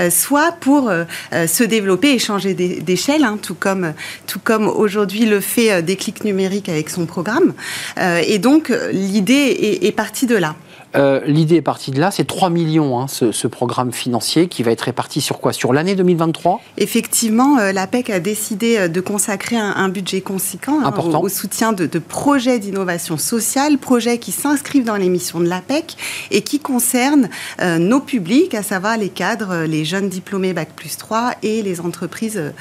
soit 0.09 0.51
pour 0.59 0.91
se 1.31 1.63
développer 1.63 2.13
et 2.13 2.19
changer 2.19 2.48
d'échelle, 2.53 3.23
hein, 3.23 3.37
tout 3.41 3.55
comme, 3.55 3.93
tout 4.27 4.39
comme 4.43 4.67
aujourd'hui 4.67 5.25
le 5.25 5.39
fait 5.39 5.71
euh, 5.71 5.81
Déclic 5.81 6.23
Numérique 6.23 6.69
avec 6.69 6.89
son 6.89 7.05
programme. 7.05 7.53
Euh, 7.97 8.21
et 8.25 8.39
donc, 8.39 8.71
l'idée 8.91 9.79
est, 9.81 9.91
partie 9.91 10.27
de 10.27 10.35
là. 10.35 10.55
Euh, 10.95 11.21
l'idée 11.25 11.55
est 11.55 11.61
partie 11.61 11.91
de 11.91 11.99
là, 11.99 12.11
c'est 12.11 12.25
3 12.25 12.49
millions, 12.49 12.99
hein, 12.99 13.07
ce, 13.07 13.47
programme 13.47 13.91
financier 13.91 14.47
qui 14.47 14.63
va 14.63 14.71
être 14.71 14.81
réparti 14.81 15.21
sur 15.21 15.39
quoi? 15.39 15.53
Sur 15.53 15.73
l'année 15.73 15.95
2023 15.95 16.61
Effectivement, 16.77 17.57
l'APEC 17.57 18.09
a 18.09 18.19
décidé 18.19 18.87
de 18.87 19.01
consacrer 19.01 19.57
un, 19.57 19.89
budget 19.89 20.21
conséquent 20.21 20.81
hein, 20.83 20.93
au, 21.19 21.29
soutien 21.29 21.73
de, 21.73 21.85
de 21.87 21.99
projets 21.99 22.59
d'innovation 22.59 23.17
sociale, 23.17 23.77
projets 23.77 24.19
qui 24.19 24.31
s'inscrivent 24.31 24.83
dans 24.83 24.97
les 24.97 25.09
missions 25.09 25.39
de 25.39 25.47
l'APEC 25.47 25.95
et 26.31 26.41
qui 26.41 26.59
concernent 26.59 27.29
nos 27.59 27.99
publics, 27.99 28.53
à 28.53 28.63
savoir 28.63 28.97
les 28.97 29.09
cadres, 29.09 29.65
les 29.65 29.83
jeunes 29.85 30.09
diplômés 30.09 30.53
Bac 30.53 30.69
plus 30.75 30.97
3 30.97 31.33
et 31.41 31.63
les 31.63 31.81
entreprises 31.81 32.53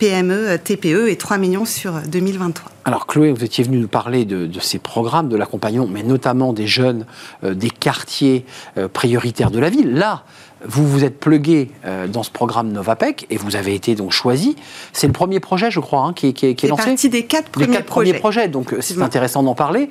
PME, 0.00 0.58
TPE 0.58 1.08
et 1.08 1.16
3 1.16 1.38
millions 1.38 1.64
sur 1.64 1.92
2023. 2.08 2.72
Alors 2.84 3.06
Chloé, 3.06 3.30
vous 3.30 3.44
étiez 3.44 3.62
venue 3.62 3.78
nous 3.78 3.86
parler 3.86 4.24
de, 4.24 4.48
ces 4.58 4.78
programmes 4.78 5.28
de 5.28 5.36
l'accompagnement, 5.36 5.86
mais 5.86 6.02
notamment 6.02 6.52
des 6.52 6.66
jeunes 6.66 7.04
des 7.42 7.70
quartiers 7.70 8.44
prioritaires 8.92 9.50
de 9.50 9.58
la 9.58 9.68
ville. 9.68 9.92
Là, 9.92 10.24
vous 10.66 10.88
vous 10.88 11.04
êtes 11.04 11.20
plugué 11.20 11.70
dans 12.08 12.22
ce 12.22 12.30
programme 12.30 12.72
Novapec 12.72 13.26
et 13.28 13.36
vous 13.36 13.56
avez 13.56 13.74
été 13.74 13.94
donc 13.94 14.12
choisi. 14.12 14.56
C'est 14.94 15.06
le 15.06 15.12
premier 15.12 15.38
projet, 15.38 15.70
je 15.70 15.80
crois, 15.80 16.00
hein, 16.00 16.12
qui, 16.14 16.32
qui, 16.32 16.54
qui 16.54 16.66
est 16.66 16.68
lancé. 16.70 16.82
C'est 16.82 16.88
partie 16.90 17.08
des 17.10 17.26
quatre 17.26 17.50
premiers, 17.50 17.66
quatre 17.68 17.86
projets. 17.86 18.10
premiers 18.12 18.18
projets. 18.18 18.48
Donc 18.48 18.74
c'est 18.80 19.00
intéressant 19.02 19.42
d'en 19.42 19.54
parler. 19.54 19.90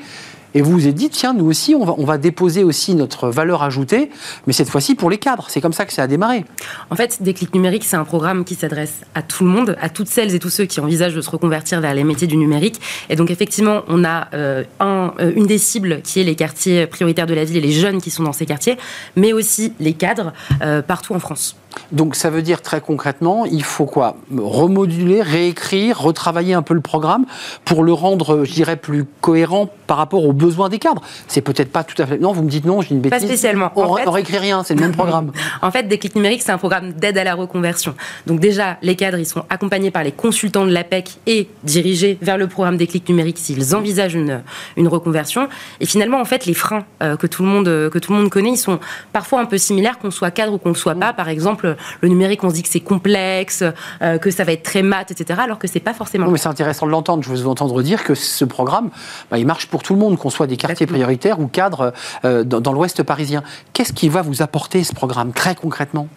Et 0.54 0.62
vous 0.62 0.72
vous 0.72 0.88
êtes 0.88 0.96
dit, 0.96 1.10
tiens, 1.10 1.34
nous 1.34 1.46
aussi, 1.46 1.76
on 1.76 2.06
va, 2.06 2.18
déposer 2.18 2.64
aussi 2.64 2.96
notre 2.96 3.30
valeur 3.30 3.64
ajoutée, 3.64 4.10
mais 4.48 4.54
cette 4.54 4.70
fois-ci 4.70 4.96
pour 4.96 5.10
les 5.10 5.18
cadres. 5.18 5.46
C'est 5.50 5.62
comme 5.62 5.74
ça 5.74 5.86
que 5.86 5.94
ça 5.94 6.04
a 6.04 6.08
démarré. 6.08 6.46
En 6.90 6.96
fait, 6.96 7.22
Déclic 7.22 7.54
numérique, 7.54 7.84
c'est 7.86 7.96
un 7.96 8.04
programme 8.04 8.44
qui 8.44 8.56
s'adresse 8.56 9.02
à 9.16 9.22
tout 9.22 9.44
le 9.44 9.50
monde, 9.50 9.78
à 9.82 9.90
toutes 9.90 10.08
celles 10.08 10.34
et 10.34 10.40
tous 10.40 10.50
ceux 10.50 10.66
qui 10.66 10.80
envisagent 10.80 11.16
de 11.16 11.22
se 11.22 11.30
reconvertir 11.30 11.82
vers 11.82 11.94
les 11.94 12.04
métiers 12.04 12.28
du 12.28 12.38
numérique. 12.38 12.82
Et 13.10 13.16
donc, 13.16 13.30
effectivement, 13.30 13.84
on 13.88 14.04
a 14.04 14.28
euh, 14.34 14.64
euh, 14.82 15.34
une 15.36 15.46
des 15.46 15.58
cibles 15.58 16.02
qui 16.02 16.20
est 16.20 16.24
les 16.24 16.36
quartiers 16.36 16.88
prioritaires 16.88 17.28
de 17.28 17.34
la 17.34 17.44
ville 17.44 17.58
et 17.58 17.62
les 17.62 17.72
jeunes 17.72 18.02
qui 18.02 18.10
sont 18.10 18.24
dans 18.24 18.34
ces 18.34 18.46
quartiers, 18.46 18.78
mais 19.16 19.34
aussi 19.34 19.74
les 19.80 19.94
cadres 19.94 20.34
euh, 20.62 20.82
partout 20.82 21.14
en 21.14 21.20
France. 21.20 21.56
Donc 21.92 22.16
ça 22.16 22.30
veut 22.30 22.42
dire 22.42 22.62
très 22.62 22.82
concrètement, 22.82 23.46
il 23.46 23.64
faut 23.64 23.86
quoi? 23.86 24.16
Remoduler, 24.36 25.22
réécrire, 25.22 26.00
retravailler 26.00 26.54
un 26.54 26.62
peu 26.62 26.74
le 26.74 26.82
programme 26.82 27.26
pour 27.66 27.84
le 27.84 27.94
rendre, 27.94 28.46
je 28.46 28.54
dirais, 28.54 28.76
plus 28.76 29.06
cohérent 29.22 29.70
par 29.88 29.98
rapport 29.98 30.26
aux 30.26 30.34
besoins 30.34 30.70
des 30.70 30.80
cadres. 30.80 31.02
C'est 31.28 31.42
peut-être 31.42 31.72
pas 31.72 31.84
tout 31.84 32.00
à 32.02 32.06
fait. 32.06 32.18
Non, 32.20 32.32
vous 32.32 32.44
me 32.44 32.50
dites 32.50 32.66
non, 32.66 32.82
j'ai 32.82 32.92
une 32.92 33.02
bêtise. 33.02 33.20
Pas 33.20 33.26
spécialement. 33.26 33.72
On, 33.76 33.96
ne 33.96 34.10
réécrit 34.10 34.38
rien, 34.38 34.64
c'est 34.64 34.76
le 34.76 34.82
même 34.82 34.92
programme. 34.92 35.32
en 35.62 35.72
fait, 35.72 35.84
Déclic 35.84 36.16
numérique, 36.16 36.42
c'est 36.44 36.52
un 36.52 36.58
programme 36.58 36.94
d'aide 36.94 37.18
à 37.18 37.24
la 37.24 37.34
reconversion. 37.36 37.96
Donc 38.28 38.40
déjà, 38.40 38.78
les 38.82 38.96
cadres, 38.96 39.18
ils 39.18 39.26
sont 39.26 39.44
accompagnés 39.50 39.92
par 39.92 40.04
les 40.04 40.12
consultants 40.12 40.66
de 40.66 40.72
l'APEC 40.72 41.18
et 41.26 41.50
dirigés 41.64 42.18
vers 42.22 42.38
le 42.38 42.48
programme 42.48 42.78
Déclic 42.78 43.08
numérique 43.10 43.38
s'ils 43.40 43.76
envisagent 43.76 44.16
une, 44.16 44.44
une 44.78 44.88
reconversion. 44.88 45.50
Et 45.80 45.86
finalement, 45.86 46.20
en 46.20 46.26
fait, 46.26 46.46
les 46.46 46.54
freins 46.54 46.86
euh, 47.02 47.18
que 47.18 47.28
tout 47.28 47.44
le 47.44 47.50
monde 47.50 47.66
que 47.66 48.00
tout 48.00 48.14
le 48.14 48.20
monde 48.20 48.30
connaît, 48.30 48.52
ils 48.52 48.58
sont 48.58 48.80
parfois 49.12 49.42
un 49.42 49.46
peu 49.46 49.58
similaires 49.58 49.98
qu'on 50.00 50.12
soit 50.12 50.32
cadre 50.32 50.54
ou 50.54 50.58
qu'on 50.58 50.70
ne 50.70 50.76
soit 50.76 50.96
pas. 50.96 51.14
Par 51.14 51.30
exemple 51.30 51.69
le 52.02 52.10
numérique, 52.10 52.44
on 52.44 52.50
se 52.50 52.56
dit 52.56 52.64
que 52.64 52.70
c'est 52.70 52.80
complexe, 52.80 53.64
euh, 54.02 54.18
que 54.18 54.32
ça 54.32 54.44
va 54.44 54.52
être 54.52 54.64
très 54.64 54.82
mat, 54.82 55.12
etc., 55.12 55.40
alors 55.44 55.60
que 55.60 55.68
c'est 55.68 55.80
pas 55.80 55.94
forcément. 55.94 56.26
Non, 56.26 56.32
mais 56.32 56.38
c'est 56.38 56.50
intéressant 56.50 56.86
de 56.86 56.92
l'entendre. 56.92 57.24
Je 57.24 57.30
veux 57.30 57.38
vous 57.38 57.50
entendre 57.50 57.82
dire 57.82 58.04
que 58.04 58.16
ce 58.16 58.46
programme, 58.46 58.90
bah, 59.32 59.38
il 59.38 59.46
marche 59.46 59.68
pour 59.68 59.84
tout 59.84 59.94
le 59.94 60.00
monde, 60.00 60.18
qu'on 60.18 60.30
soit 60.30 60.48
des 60.48 60.58
quartiers 60.58 60.88
prioritaires 60.88 61.40
ou 61.40 61.48
cadres 61.48 61.94
euh, 62.26 62.44
dans, 62.44 62.74
l'Ouest 62.74 63.04
parisien. 63.04 63.44
Qu'est-ce 63.74 63.94
qui 63.94 64.10
va 64.10 64.22
vous 64.22 64.42
apporter 64.42 64.84
ce 64.84 64.94
programme 64.94 65.34
très 65.34 65.56
concrètement? 65.56 66.08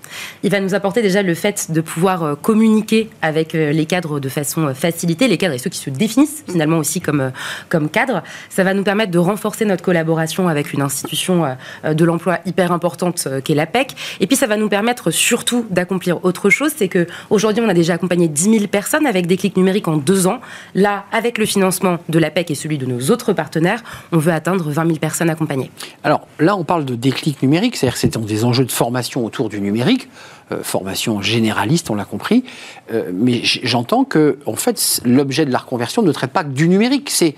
Il 0.43 0.51
va 0.51 0.61
nous 0.61 0.75
apporter 0.75 1.03
déjà 1.03 1.23
le 1.23 1.35
fait 1.35 1.71
de 1.71 1.81
pouvoir 1.81 2.23
euh, 2.23 2.35
communiquer 2.35 3.11
avec 3.23 3.53
les 3.53 3.87
cadres 3.87 4.21
de 4.21 4.29
façon 4.29 4.73
facilitée, 4.75 5.29
les 5.29 5.39
cadres 5.39 5.55
et 5.55 5.59
ceux 5.59 5.71
qui 5.71 5.79
se 5.79 5.91
définissent 5.91 6.45
finalement 6.49 6.79
aussi 6.79 7.01
comme, 7.01 7.33
comme 7.69 7.89
cadres. 7.89 8.23
Ça 8.49 8.65
va 8.65 8.75
nous 8.75 8.83
permettre 8.83 9.11
de 9.11 9.19
renforcer 9.19 9.65
notre 9.65 9.83
collaboration 9.83 10.49
avec 10.49 10.73
une 10.73 10.83
institution 10.83 11.57
de 11.85 12.05
l'emploi 12.05 12.39
hyper 12.47 12.73
importante 12.73 13.29
qu'est 13.45 13.55
l'APEC. 13.55 13.95
Et 14.21 14.27
puis 14.27 14.37
ça 14.37 14.47
va 14.47 14.57
nous 14.57 14.69
permettre 14.69 15.11
surtout 15.33 15.65
d'accomplir 15.71 16.23
autre 16.27 16.51
chose, 16.51 16.73
c'est 16.77 16.89
que 16.89 17.07
aujourd'hui 17.31 17.63
on 17.65 17.69
a 17.71 17.73
déjà 17.73 17.95
accompagné 17.95 18.29
10 18.29 18.43
000 18.59 18.67
personnes 18.67 19.07
avec 19.07 19.27
des 19.27 19.39
clics 19.39 19.57
numériques 19.57 19.89
en 19.89 19.97
deux 19.97 20.27
ans. 20.27 20.41
Là, 20.75 21.07
avec 21.11 21.39
le 21.39 21.47
financement 21.47 21.97
de 22.11 22.19
l'APEC 22.19 22.51
et 22.51 22.55
celui 22.55 22.77
de 22.77 22.85
nos 22.85 23.01
autres 23.11 23.33
partenaires, 23.33 23.83
on 24.13 24.19
veut 24.19 24.33
atteindre 24.33 24.71
20 24.71 24.85
000 24.89 24.99
personnes 24.99 25.31
accompagnées. 25.31 25.71
Alors 26.05 26.29
là, 26.39 26.55
on 26.55 26.65
parle 26.65 26.85
de 26.85 26.97
déclic 26.97 27.43
numérique, 27.43 27.77
c'est-à-dire 27.77 27.95
que 27.95 28.01
c'est 28.01 28.19
des 28.19 28.45
enjeux 28.45 28.67
de 28.67 28.73
formation 28.73 29.25
autour 29.25 29.49
du 29.49 29.59
numérique. 29.63 30.11
Euh, 30.53 30.63
formation 30.63 31.23
généraliste, 31.23 31.89
on 31.89 31.95
l'a 31.95 32.05
compris, 32.05 32.45
euh, 32.93 33.11
mais 33.15 33.41
j'entends 33.43 34.05
que 34.05 34.39
en 34.45 34.57
fait 34.57 35.01
l'objet 35.07 35.47
de 35.47 35.51
la 35.51 35.59
reconversion 35.59 36.03
ne 36.03 36.13
traite 36.13 36.33
pas 36.33 36.45
que 36.45 36.51
du 36.51 36.69
numérique, 36.69 37.09
c'est 37.09 37.37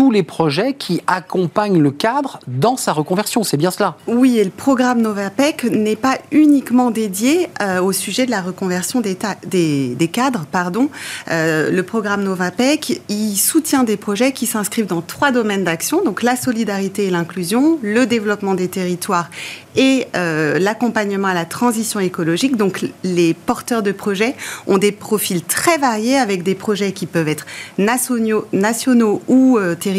tous 0.00 0.10
les 0.10 0.22
projets 0.22 0.72
qui 0.72 1.02
accompagnent 1.06 1.78
le 1.78 1.90
cadre 1.90 2.40
dans 2.46 2.78
sa 2.78 2.94
reconversion. 2.94 3.44
C'est 3.44 3.58
bien 3.58 3.70
cela 3.70 3.98
Oui, 4.06 4.38
et 4.38 4.44
le 4.44 4.50
programme 4.50 5.02
Novapec 5.02 5.64
n'est 5.64 5.94
pas 5.94 6.16
uniquement 6.30 6.90
dédié 6.90 7.50
euh, 7.60 7.82
au 7.82 7.92
sujet 7.92 8.24
de 8.24 8.30
la 8.30 8.40
reconversion 8.40 9.02
des, 9.02 10.08
cadres. 10.10 10.46
Pardon. 10.50 10.88
Euh, 11.30 11.70
le 11.70 11.82
programme 11.82 12.22
Novapec, 12.22 13.02
il 13.10 13.36
soutient 13.36 13.84
des 13.84 13.98
projets 13.98 14.32
qui 14.32 14.46
s'inscrivent 14.46 14.86
dans 14.86 15.02
trois 15.02 15.32
domaines 15.32 15.64
d'action, 15.64 16.02
donc 16.02 16.22
la 16.22 16.34
solidarité 16.34 17.08
et 17.08 17.10
l'inclusion, 17.10 17.78
le 17.82 18.06
développement 18.06 18.54
des 18.54 18.68
territoires 18.68 19.28
et 19.76 20.06
euh, 20.16 20.58
l'accompagnement 20.58 21.28
à 21.28 21.34
la 21.34 21.44
transition 21.44 22.00
écologique. 22.00 22.56
Donc 22.56 22.86
les 23.04 23.34
porteurs 23.34 23.82
de 23.82 23.92
projets 23.92 24.34
ont 24.66 24.78
des 24.78 24.92
profils 24.92 25.42
très 25.42 25.76
variés 25.76 26.16
avec 26.16 26.42
des 26.42 26.54
projets 26.54 26.92
qui 26.92 27.04
peuvent 27.04 27.28
être 27.28 27.44
nationaux, 27.76 28.46
nationaux 28.54 29.20
ou 29.28 29.58
territoriaux. 29.78 29.89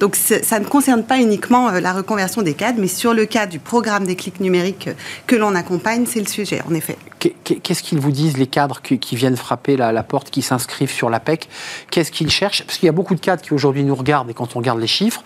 Donc 0.00 0.16
ça 0.16 0.58
ne 0.58 0.64
concerne 0.64 1.02
pas 1.02 1.18
uniquement 1.18 1.68
euh, 1.68 1.80
la 1.80 1.92
reconversion 1.92 2.42
des 2.42 2.54
cadres, 2.54 2.78
mais 2.80 2.88
sur 2.88 3.14
le 3.14 3.26
cas 3.26 3.46
du 3.46 3.58
programme 3.58 4.06
des 4.06 4.16
clics 4.16 4.40
numériques 4.40 4.88
que 5.26 5.36
l'on 5.36 5.54
accompagne, 5.54 6.06
c'est 6.06 6.20
le 6.20 6.26
sujet, 6.26 6.62
en 6.68 6.74
effet. 6.74 6.96
Qu'est-ce 7.18 7.82
qu'ils 7.82 7.98
vous 7.98 8.12
disent, 8.12 8.36
les 8.36 8.46
cadres 8.46 8.80
qui, 8.80 9.16
viennent 9.16 9.36
frapper 9.36 9.76
la, 9.76 9.90
la 9.90 10.02
porte, 10.02 10.30
qui 10.30 10.42
s'inscrivent 10.42 10.92
sur 10.92 11.10
l'APEC 11.10 11.48
Qu'est-ce 11.90 12.12
qu'ils 12.12 12.30
cherchent? 12.30 12.62
Parce 12.64 12.78
qu'il 12.78 12.86
y 12.86 12.90
a 12.90 12.92
beaucoup 12.92 13.14
de 13.14 13.20
cadres 13.20 13.42
qui 13.42 13.54
aujourd'hui 13.54 13.82
nous 13.82 13.94
regardent, 13.94 14.30
et 14.30 14.34
quand 14.34 14.54
on 14.54 14.60
regarde 14.60 14.78
les 14.78 14.86
chiffres, 14.86 15.22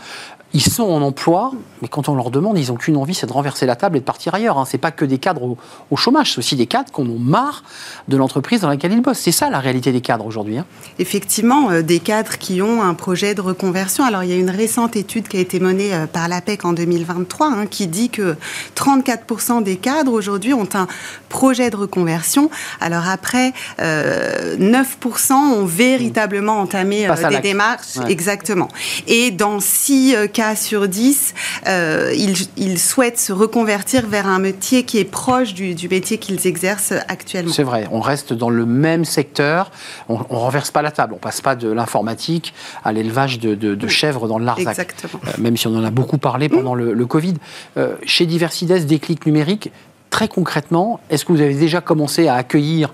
ils 0.55 0.63
sont 0.63 0.85
en 0.85 1.01
emploi, 1.01 1.53
mais 1.81 1.89
quand 1.89 2.09
on 2.09 2.15
leur 2.15 2.31
demande, 2.31 2.59
ils 2.59 2.69
n'ont 2.69 2.77
qu'une 2.77 2.97
envie, 2.97 3.15
c'est 3.15 3.27
de 3.27 3.33
renverser 3.33 3.65
la 3.65 3.75
table 3.75 3.97
et 3.97 4.01
de 4.01 4.05
partir 4.05 4.35
ailleurs. 4.35 4.59
Hein. 4.59 4.67
Ce 4.67 4.77
n'est 4.77 4.81
pas 4.81 4.91
que 4.91 5.05
des 5.05 5.19
cadres 5.19 5.57
au, 5.91 5.97
chômage, 5.97 6.33
c'est 6.33 6.39
aussi 6.39 6.57
des 6.57 6.67
cadres 6.67 6.91
qui 6.93 7.01
en 7.01 7.05
marre 7.05 7.65
de 8.09 8.17
l'entreprise 8.17 8.61
dans 8.61 8.69
laquelle 8.69 8.93
ils 8.93 9.01
bossent. 9.01 9.19
C'est 9.19 9.33
ça 9.33 9.49
la 9.49 9.61
réalité 9.61 9.93
des 9.93 10.03
cadres 10.03 10.27
aujourd'hui. 10.27 10.59
Hein. 10.59 10.67
Effectivement, 10.99 11.71
euh, 11.71 11.83
des 11.83 12.01
cadres 12.01 12.37
qui 12.39 12.61
ont 12.61 12.83
un 12.83 12.95
projet 12.95 13.35
de 13.35 13.41
reconversion. 13.41 14.05
Alors 14.05 14.25
il 14.25 14.31
y 14.31 14.33
a 14.33 14.37
une 14.37 14.51
récente 14.51 14.95
étude 14.97 15.29
qui 15.29 15.39
a 15.39 15.41
été 15.41 15.59
menée 15.59 15.95
euh, 15.95 16.07
par 16.07 16.29
l'APEC 16.29 16.65
en 16.65 16.73
2023 16.73 17.47
hein, 17.47 17.67
qui 17.67 17.87
dit 17.87 18.11
que 18.11 18.37
34% 18.77 19.63
des 19.63 19.77
cadres 19.77 20.13
aujourd'hui 20.13 20.53
ont 20.53 20.69
un 20.75 20.87
projet 21.29 21.71
de 21.71 21.77
reconversion. 21.77 22.51
Alors 22.81 23.09
après, 23.09 23.53
9% 23.79 23.81
euh, 23.81 25.35
ont 25.35 25.65
véritablement 25.65 26.61
entamé 26.61 27.09
des 27.31 27.41
démarches. 27.41 27.97
Exactement. 28.09 28.69
Et 29.07 29.31
dans 29.31 29.61
6 29.61 30.17
cas 30.33 30.42
sur 30.57 30.89
10, 30.89 31.35
euh, 31.67 32.13
ils, 32.57 32.79
souhaitent 32.79 33.19
se 33.19 33.33
reconvertir 33.33 34.07
vers 34.07 34.27
un 34.27 34.39
métier 34.39 34.85
qui 34.85 34.99
est 34.99 35.05
proche 35.05 35.55
du, 35.55 35.89
métier 35.89 36.19
qu'ils 36.19 36.47
exercent 36.47 36.95
actuellement. 37.09 37.53
C'est 37.53 37.63
vrai, 37.63 37.87
on 37.91 38.01
reste 38.01 38.33
dans 38.33 38.51
le 38.51 38.67
même 38.67 39.05
secteur, 39.05 39.71
on 40.09 40.19
ne 40.19 40.25
renverse 40.29 40.71
pas 40.71 40.83
la 40.83 40.91
table, 40.91 41.15
on 41.15 41.19
passe 41.19 41.41
pas 41.41 41.55
de 41.55 41.71
l'informatique 41.71 42.55
à 42.85 42.93
l'élevage 42.93 43.39
de, 43.39 43.89
chèvres 43.89 44.29
dans 44.29 44.39
le 44.39 44.45
Larzac. 44.45 44.79
Exactement. 44.79 45.21
Euh, 45.27 45.31
même 45.39 45.57
si 45.57 45.67
on 45.67 45.77
en 45.77 45.85
a 45.85 45.91
beaucoup 45.91 46.19
parlé 46.19 46.49
pendant 46.49 46.75
le, 46.75 47.07
Covid. 47.07 47.35
Euh, 47.77 47.97
chez 48.05 48.27
Diversides, 48.27 48.87
déclic 48.87 49.27
numérique, 49.27 49.71
très 50.13 50.29
concrètement, 50.29 51.01
est-ce 51.11 51.25
que 51.25 51.33
vous 51.33 51.41
avez 51.41 51.55
déjà 51.55 51.81
commencé 51.81 52.29
à 52.29 52.35
accueillir 52.35 52.93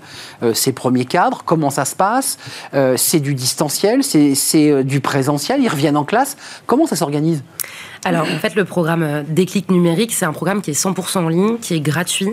ces 0.53 0.71
premiers 0.71 1.05
cadres? 1.05 1.43
Comment 1.45 1.69
ça 1.69 1.85
se 1.85 1.95
passe? 1.95 2.39
C'est 2.95 3.19
du 3.19 3.35
distanciel 3.35 4.03
C'est 4.03 4.83
du 4.83 5.01
présentiel 5.01 5.61
Ils 5.61 5.67
reviennent 5.67 5.97
en 5.97 6.05
classe. 6.05 6.37
Comment 6.65 6.87
ça 6.87 6.95
s'organise? 6.95 7.43
Alors, 8.05 8.23
en 8.23 8.39
fait, 8.39 8.55
le 8.55 8.63
programme 8.63 9.03
euh, 9.03 9.23
Déclic 9.27 9.69
numérique, 9.69 10.13
c'est 10.13 10.25
un 10.25 10.31
programme 10.31 10.61
qui 10.61 10.71
est 10.71 10.81
100% 10.81 11.19
en 11.19 11.29
ligne, 11.29 11.57
qui 11.57 11.75
est 11.75 11.81
gratuit, 11.81 12.29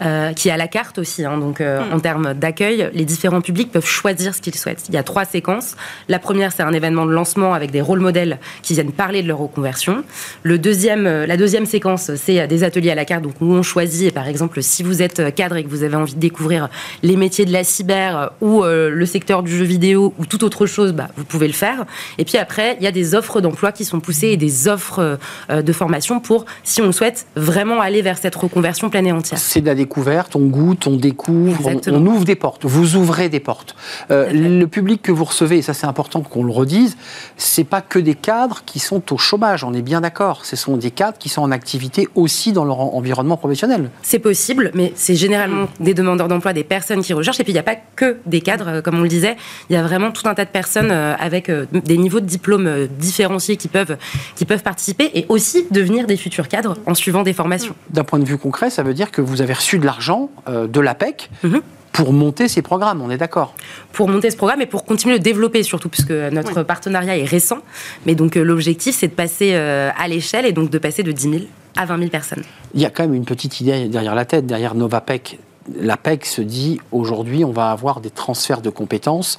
euh, 0.00 0.32
qui 0.32 0.48
est 0.48 0.52
à 0.52 0.56
la 0.56 0.68
carte 0.68 0.98
aussi. 0.98 1.24
Hein. 1.24 1.38
donc, 1.38 1.60
euh, 1.60 1.82
hmm. 1.82 1.92
en 1.92 2.00
termes 2.00 2.34
d'accueil, 2.34 2.90
les 2.94 3.04
différents 3.04 3.42
publics 3.42 3.70
peuvent 3.70 3.86
choisir 3.86 4.34
ce 4.34 4.40
qu'ils 4.40 4.54
souhaitent. 4.54 4.84
Il 4.88 4.94
y 4.94 4.98
a 4.98 5.02
trois 5.02 5.24
séquences. 5.24 5.76
La 6.08 6.18
première, 6.18 6.52
c'est 6.52 6.62
un 6.62 6.72
événement 6.72 7.04
de 7.04 7.12
lancement 7.12 7.52
avec 7.52 7.70
des 7.70 7.82
rôles 7.82 8.00
modèles 8.00 8.38
qui 8.62 8.72
viennent 8.72 8.92
parler 8.92 9.22
de 9.22 9.28
leur 9.28 9.38
reconversion. 9.38 10.02
Le 10.42 10.58
deuxième, 10.58 11.04
la 11.04 11.36
deuxième 11.36 11.66
séquence, 11.66 12.14
c'est 12.14 12.46
des 12.46 12.64
ateliers 12.64 12.90
à 12.90 12.94
la 12.94 13.04
carte, 13.04 13.22
donc 13.22 13.34
où 13.40 13.52
on 13.52 13.62
choisit. 13.62 14.12
Par 14.14 14.28
exemple, 14.28 14.62
si 14.62 14.82
vous 14.82 15.02
êtes 15.02 15.34
cadre 15.34 15.56
et 15.56 15.64
que 15.64 15.68
vous 15.68 15.82
avez 15.82 15.96
envie 15.96 16.14
de 16.14 16.20
découvrir 16.20 16.68
les 17.02 17.16
métiers 17.16 17.44
de 17.44 17.52
la 17.52 17.64
cyber 17.64 18.32
ou 18.40 18.64
le 18.64 19.06
secteur 19.06 19.42
du 19.42 19.56
jeu 19.56 19.64
vidéo 19.64 20.14
ou 20.18 20.26
toute 20.26 20.42
autre 20.42 20.66
chose, 20.66 20.92
bah, 20.92 21.08
vous 21.16 21.24
pouvez 21.24 21.46
le 21.46 21.52
faire. 21.52 21.84
Et 22.18 22.24
puis 22.24 22.38
après, 22.38 22.76
il 22.80 22.84
y 22.84 22.86
a 22.86 22.92
des 22.92 23.14
offres 23.14 23.40
d'emploi 23.40 23.72
qui 23.72 23.84
sont 23.84 24.00
poussées 24.00 24.28
et 24.28 24.36
des 24.36 24.68
offres 24.68 25.01
euh, 25.02 25.62
de 25.62 25.72
formation 25.72 26.20
pour, 26.20 26.44
si 26.64 26.82
on 26.82 26.92
souhaite, 26.92 27.26
vraiment 27.36 27.80
aller 27.80 28.02
vers 28.02 28.18
cette 28.18 28.34
reconversion 28.34 28.90
pleine 28.90 29.06
et 29.06 29.12
entière. 29.12 29.38
C'est 29.38 29.60
de 29.60 29.66
la 29.66 29.74
découverte, 29.74 30.36
on 30.36 30.46
goûte, 30.46 30.86
on 30.86 30.96
découvre, 30.96 31.72
on, 31.88 32.06
ouvre 32.06 32.24
des 32.24 32.36
portes, 32.36 32.64
vous 32.64 32.96
ouvrez 32.96 33.28
des 33.28 33.40
portes. 33.40 33.74
Euh, 34.10 34.30
le 34.32 34.66
public 34.66 35.02
que 35.02 35.12
vous 35.12 35.24
recevez, 35.24 35.58
et 35.58 35.62
ça 35.62 35.74
c'est 35.74 35.86
important 35.86 36.22
qu'on 36.22 36.44
le 36.44 36.52
redise, 36.52 36.96
c'est 37.36 37.64
pas 37.64 37.80
que 37.80 37.98
des 37.98 38.14
cadres 38.14 38.62
qui 38.64 38.78
sont 38.78 39.12
au 39.12 39.18
chômage, 39.18 39.64
on 39.64 39.72
est 39.74 39.82
bien 39.82 40.00
d'accord. 40.00 40.44
Ce 40.44 40.56
sont 40.56 40.76
des 40.76 40.90
cadres 40.90 41.18
qui 41.18 41.28
sont 41.28 41.42
en 41.42 41.50
activité 41.50 42.08
aussi 42.14 42.52
dans 42.52 42.64
leur 42.64 42.80
environnement 42.80 43.36
professionnel. 43.36 43.90
C'est 44.02 44.18
possible, 44.18 44.70
mais 44.74 44.92
c'est 44.94 45.16
généralement 45.16 45.68
des 45.80 45.94
demandeurs 45.94 46.28
d'emploi, 46.28 46.52
des 46.52 46.64
personnes 46.64 47.02
qui 47.02 47.12
recherchent. 47.12 47.40
Et 47.40 47.44
puis 47.44 47.52
il 47.52 47.56
n'y 47.56 47.60
a 47.60 47.64
pas 47.64 47.76
que 47.96 48.18
des 48.26 48.40
cadres, 48.40 48.68
euh, 48.68 48.82
comme 48.82 48.98
on 48.98 49.02
le 49.02 49.08
disait. 49.08 49.36
Il 49.70 49.74
y 49.74 49.76
a 49.76 49.82
vraiment 49.82 50.10
tout 50.10 50.28
un 50.28 50.34
tas 50.34 50.44
de 50.44 50.50
personnes 50.50 50.90
avec 50.90 51.50
des 51.50 51.96
niveaux 51.96 52.20
de 52.20 52.26
diplôme 52.26 52.86
différenciés 52.98 53.56
qui 53.56 53.68
peuvent, 53.68 53.96
qui 54.36 54.44
peuvent 54.44 54.62
participer 54.62 54.91
et 55.00 55.26
aussi 55.28 55.66
devenir 55.70 56.06
des 56.06 56.16
futurs 56.16 56.48
cadres 56.48 56.76
en 56.86 56.94
suivant 56.94 57.22
des 57.22 57.32
formations. 57.32 57.74
D'un 57.90 58.04
point 58.04 58.18
de 58.18 58.24
vue 58.24 58.38
concret, 58.38 58.70
ça 58.70 58.82
veut 58.82 58.94
dire 58.94 59.10
que 59.10 59.20
vous 59.20 59.42
avez 59.42 59.52
reçu 59.52 59.78
de 59.78 59.86
l'argent 59.86 60.30
euh, 60.48 60.66
de 60.66 60.80
l'APEC. 60.80 61.30
Mhm. 61.42 61.60
pour 61.92 62.14
monter 62.14 62.48
ces 62.48 62.62
programmes, 62.62 63.02
on 63.02 63.10
est 63.10 63.18
d'accord? 63.18 63.54
Pour 63.92 64.08
monter 64.08 64.30
ce 64.30 64.36
programme 64.38 64.62
et 64.62 64.66
pour 64.66 64.86
continuer 64.86 65.18
de 65.18 65.18
le 65.18 65.24
développer 65.24 65.62
surtout, 65.62 65.90
puisque 65.90 66.10
notre 66.10 66.62
partenariat 66.62 67.18
est 67.18 67.26
récent. 67.26 67.58
Mais 68.06 68.14
donc 68.14 68.34
l'objectif, 68.36 68.96
c'est 68.96 69.08
de 69.08 69.12
passer 69.12 69.54
à 69.54 70.08
l'échelle 70.08 70.46
et 70.46 70.52
donc 70.52 70.70
de 70.70 70.78
passer 70.78 71.02
de 71.02 71.12
10 71.12 71.22
000 71.22 71.42
à 71.76 71.84
20 71.84 71.98
000 71.98 72.10
personnes. 72.10 72.44
Il 72.74 72.80
y 72.80 72.86
a 72.86 72.90
quand 72.90 73.02
même 73.02 73.12
une 73.12 73.26
petite 73.26 73.60
idée 73.60 73.88
derrière 73.88 74.14
la 74.14 74.24
tête, 74.24 74.46
derrière 74.46 74.74
Novapec 74.74 75.38
l'APEC 75.78 76.26
se 76.26 76.42
dit 76.42 76.80
aujourd'hui 76.90 77.44
on 77.44 77.52
va 77.52 77.70
avoir 77.70 78.00
des 78.00 78.10
transferts 78.10 78.62
de 78.62 78.70
compétences, 78.70 79.38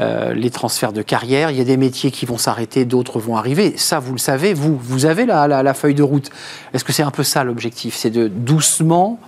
euh, 0.00 0.34
les 0.34 0.50
transferts 0.50 0.92
de 0.92 1.02
carrière, 1.02 1.50
il 1.50 1.58
y 1.58 1.60
a 1.60 1.64
des 1.64 1.76
métiers 1.76 2.10
qui 2.10 2.26
vont 2.26 2.38
s'arrêter, 2.38 2.84
d'autres 2.84 3.20
vont 3.20 3.36
arriver. 3.36 3.76
Ça, 3.76 3.98
vous 3.98 4.12
le 4.12 4.18
savez, 4.18 4.54
vous, 4.54 4.76
vous 4.76 5.06
avez 5.06 5.26
la, 5.26 5.46
la, 5.48 5.74
feuille 5.74 5.94
de 5.94 6.02
route. 6.02 6.30
Est-ce 6.74 6.84
que 6.84 6.92
c'est 6.92 7.02
un 7.02 7.10
peu 7.10 7.22
ça 7.22 7.44
l'objectif? 7.44 7.94
C'est 7.94 8.10
de 8.10 8.28
doucement 8.28 9.18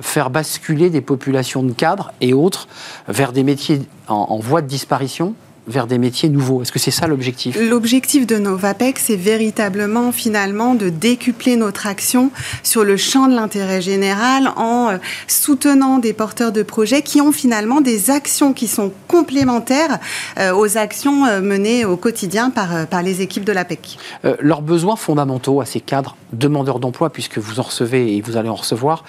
faire 0.00 0.30
basculer 0.30 0.90
des 0.90 1.00
populations 1.00 1.62
de 1.62 1.72
cadres 1.72 2.12
et 2.20 2.32
autres 2.32 2.68
vers 3.08 3.32
des 3.32 3.42
métiers 3.42 3.80
en 4.06 4.38
voie 4.38 4.62
de 4.62 4.66
disparition? 4.66 5.34
Vers 5.68 5.86
des 5.86 5.98
métiers 5.98 6.28
nouveaux. 6.28 6.62
Est-ce 6.62 6.72
que 6.72 6.78
c'est 6.78 6.90
ça 6.90 7.06
l'objectif? 7.06 7.56
L'objectif 7.60 8.26
de 8.26 8.36
Novapec, 8.36 8.98
c'est 8.98 9.16
véritablement 9.16 10.12
finalement 10.12 10.74
de 10.74 10.88
décupler 10.88 11.56
notre 11.56 11.86
action 11.86 12.30
sur 12.62 12.84
le 12.84 12.96
champ 12.96 13.28
de 13.28 13.34
l'intérêt 13.34 13.80
général 13.80 14.50
en 14.56 14.90
euh, 14.90 14.98
soutenant 15.26 15.98
des 15.98 16.12
porteurs 16.12 16.52
de 16.52 16.62
projets 16.62 17.02
qui 17.02 17.20
ont 17.20 17.32
finalement 17.32 17.80
des 17.80 18.10
actions 18.10 18.52
qui 18.52 18.66
sont 18.66 18.92
complémentaires 19.06 19.98
euh, 20.38 20.54
aux 20.54 20.78
actions 20.78 21.26
euh, 21.26 21.40
menées 21.40 21.84
au 21.84 21.96
quotidien 21.96 22.50
par, 22.50 22.86
par 22.86 23.02
les 23.02 23.20
équipes 23.20 23.44
de 23.44 23.52
l'APEC. 23.52 23.98
leurs 24.40 24.62
besoins 24.62 24.96
fondamentaux 24.96 25.60
à 25.60 25.66
ces 25.66 25.80
cadres 25.80 26.16
demandeurs 26.32 26.80
d'emploi, 26.80 27.10
puisque 27.10 27.38
vous 27.38 27.60
en 27.60 27.62
recevez 27.62 28.16
et 28.16 28.20
vous 28.20 28.36
allez 28.36 28.48
en 28.48 28.54
recevoir, 28.54 29.04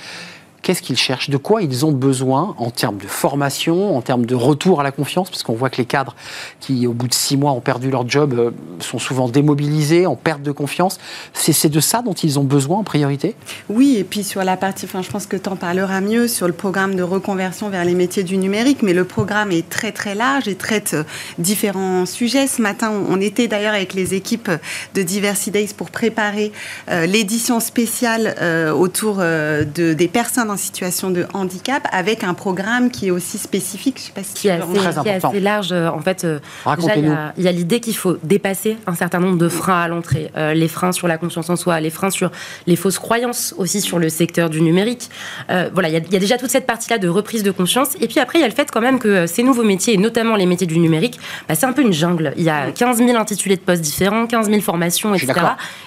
qu'est-ce 0.61 0.81
qu'ils 0.81 0.97
cherchent, 0.97 1.29
de 1.29 1.37
quoi 1.37 1.61
ils 1.61 1.85
ont 1.85 1.91
besoin 1.91 2.55
en 2.57 2.69
termes 2.69 2.97
de 2.97 3.07
formation, 3.07 3.95
en 3.95 4.01
termes 4.01 4.25
de 4.25 4.35
retour 4.35 4.81
à 4.81 4.83
la 4.83 4.91
confiance, 4.91 5.29
parce 5.29 5.43
qu'on 5.43 5.53
voit 5.53 5.69
que 5.69 5.77
les 5.77 5.85
cadres 5.85 6.15
qui, 6.59 6.87
au 6.87 6.93
bout 6.93 7.07
de 7.07 7.13
six 7.13 7.37
mois, 7.37 7.51
ont 7.51 7.61
perdu 7.61 7.89
leur 7.89 8.07
job, 8.07 8.33
euh, 8.37 8.51
sont 8.79 8.99
souvent 8.99 9.27
démobilisés, 9.27 10.05
en 10.05 10.15
perte 10.15 10.41
de 10.41 10.51
confiance. 10.51 10.99
C'est 11.33 11.69
de 11.69 11.79
ça 11.79 12.01
dont 12.01 12.13
ils 12.13 12.39
ont 12.39 12.43
besoin 12.43 12.79
en 12.79 12.83
priorité? 12.83 13.35
Oui, 13.69 13.95
et 13.97 14.03
puis 14.03 14.23
sur 14.23 14.43
la 14.43 14.57
partie, 14.57 14.87
je 14.87 15.09
pense 15.09 15.25
que 15.25 15.37
tu 15.37 15.49
en 15.49 15.55
parleras 15.55 16.01
mieux 16.01 16.27
sur 16.27 16.47
le 16.47 16.53
programme 16.53 16.95
de 16.95 17.03
reconversion 17.03 17.69
vers 17.69 17.85
les 17.85 17.95
métiers 17.95 18.23
du 18.23 18.37
numérique, 18.37 18.81
mais 18.81 18.93
le 18.93 19.05
programme 19.05 19.51
est 19.51 19.67
très 19.69 19.91
très 19.91 20.15
large 20.15 20.47
et 20.47 20.55
traite 20.55 20.93
euh, 20.93 21.03
différents 21.37 22.05
sujets. 22.05 22.47
Ce 22.47 22.61
matin, 22.61 22.91
on 23.09 23.19
était 23.21 23.47
d'ailleurs 23.47 23.73
avec 23.73 23.93
les 23.93 24.13
équipes 24.13 24.51
de 24.93 25.01
Diversity 25.01 25.51
Days 25.51 25.73
pour 25.75 25.89
préparer 25.89 26.51
euh, 26.89 27.05
l'édition 27.05 27.59
spéciale 27.59 28.35
autour 28.73 29.17
de, 29.17 29.93
des 29.93 30.07
personnes 30.07 30.48
en 30.49 30.57
situation 30.57 31.09
de 31.11 31.25
handicap 31.33 31.87
avec 31.91 32.23
un 32.23 32.33
programme 32.33 32.91
qui 32.91 33.07
est 33.07 33.11
aussi 33.11 33.37
spécifique. 33.37 33.97
Je 33.99 34.03
sais 34.03 34.11
pas 34.11 34.23
si 34.23 34.33
qui, 34.33 34.47
est 34.47 34.51
assez, 34.51 35.01
qui 35.01 35.07
est 35.07 35.25
assez 35.25 35.39
large. 35.39 35.69
Euh, 35.71 35.89
en 35.89 35.99
fait, 35.99 36.23
euh, 36.23 36.39
il 37.37 37.43
y 37.43 37.47
a, 37.47 37.51
l'idée 37.51 37.79
qu'il 37.79 37.95
faut 37.95 38.17
dépasser 38.23 38.77
un 38.87 38.95
certain 38.95 39.19
nombre 39.19 39.37
de 39.37 39.49
freins 39.49 39.81
à 39.81 39.87
l'entrée. 39.87 40.31
Euh, 40.37 40.53
les 40.53 40.67
freins 40.67 40.91
sur 40.91 41.07
la 41.07 41.17
confiance 41.17 41.49
en 41.49 41.55
soi, 41.55 41.79
les 41.79 41.89
freins 41.89 42.09
sur 42.09 42.31
les 42.67 42.75
fausses 42.75 42.99
croyances 42.99 43.53
aussi 43.57 43.81
sur 43.81 43.99
le 43.99 44.09
secteur 44.09 44.49
du 44.49 44.61
numérique. 44.61 45.09
voilà, 45.47 45.89
il 45.89 45.93
y, 45.93 46.15
a, 46.15 46.19
déjà 46.19 46.37
toute 46.37 46.49
cette 46.49 46.65
partie-là 46.65 46.97
de 46.97 47.07
reprise 47.07 47.43
de 47.43 47.51
conscience. 47.51 47.95
Et 48.01 48.07
puis 48.07 48.19
après, 48.19 48.39
il 48.39 48.41
y 48.41 48.45
a 48.45 48.47
le 48.47 48.53
fait 48.53 48.69
quand 48.71 48.81
même 48.81 48.99
que 48.99 49.27
ces 49.27 49.43
nouveaux 49.43 49.63
métiers, 49.63 49.93
et 49.93 49.97
notamment 49.97 50.35
les 50.35 50.45
métiers 50.45 50.67
du 50.67 50.79
numérique, 50.79 51.19
bah, 51.47 51.55
c'est 51.55 51.65
un 51.65 51.73
peu 51.73 51.81
une 51.81 51.93
jungle. 51.93 52.33
Il 52.37 52.43
y 52.43 52.49
a 52.49 52.71
15 52.71 52.97
000 52.97 53.17
intitulés 53.17 53.55
de 53.55 53.61
postes 53.61 53.81
différents, 53.81 54.27
15 54.27 54.49
000 54.49 54.61
formations, 54.61 55.13
etc. 55.13 55.33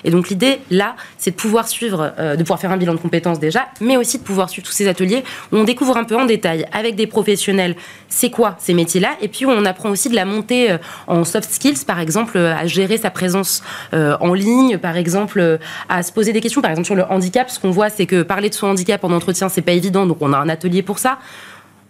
Et 0.04 0.10
donc 0.10 0.28
l'idée, 0.28 0.60
là, 0.70 0.96
c'est 1.18 1.32
de 1.32 1.36
pouvoir 1.36 1.68
suivre, 1.68 2.12
de 2.18 2.42
pouvoir 2.42 2.60
faire 2.60 2.70
un 2.72 2.76
bilan 2.76 2.94
de 2.94 2.98
compétences 2.98 3.38
déjà, 3.38 3.66
mais 3.80 3.96
aussi 3.96 4.18
de 4.18 4.22
pouvoir 4.22 4.48
tous 4.60 4.72
ces 4.72 4.88
ateliers 4.88 5.24
où 5.50 5.56
on 5.56 5.64
découvre 5.64 5.96
un 5.96 6.04
peu 6.04 6.16
en 6.16 6.26
détail 6.26 6.66
avec 6.72 6.96
des 6.96 7.06
professionnels 7.06 7.76
c'est 8.08 8.30
quoi 8.30 8.56
ces 8.58 8.74
métiers-là 8.74 9.10
et 9.20 9.28
puis 9.28 9.46
on 9.46 9.64
apprend 9.64 9.90
aussi 9.90 10.08
de 10.08 10.14
la 10.14 10.24
montée 10.24 10.72
euh, 10.72 10.78
en 11.06 11.24
soft 11.24 11.50
skills 11.50 11.84
par 11.86 12.00
exemple 12.00 12.36
euh, 12.36 12.54
à 12.54 12.66
gérer 12.66 12.98
sa 12.98 13.10
présence 13.10 13.62
euh, 13.94 14.16
en 14.20 14.34
ligne 14.34 14.78
par 14.78 14.96
exemple 14.96 15.58
à 15.88 16.02
se 16.02 16.12
poser 16.12 16.32
des 16.32 16.40
questions. 16.40 16.60
Par 16.60 16.70
exemple 16.70 16.86
sur 16.86 16.94
le 16.94 17.04
handicap 17.04 17.48
ce 17.48 17.58
qu'on 17.58 17.70
voit 17.70 17.88
c'est 17.88 18.06
que 18.06 18.22
parler 18.22 18.50
de 18.50 18.54
son 18.54 18.66
handicap 18.66 19.02
en 19.04 19.12
entretien 19.12 19.48
c'est 19.48 19.62
pas 19.62 19.72
évident 19.72 20.06
donc 20.06 20.18
on 20.20 20.32
a 20.32 20.36
un 20.36 20.48
atelier 20.48 20.82
pour 20.82 20.98
ça 20.98 21.18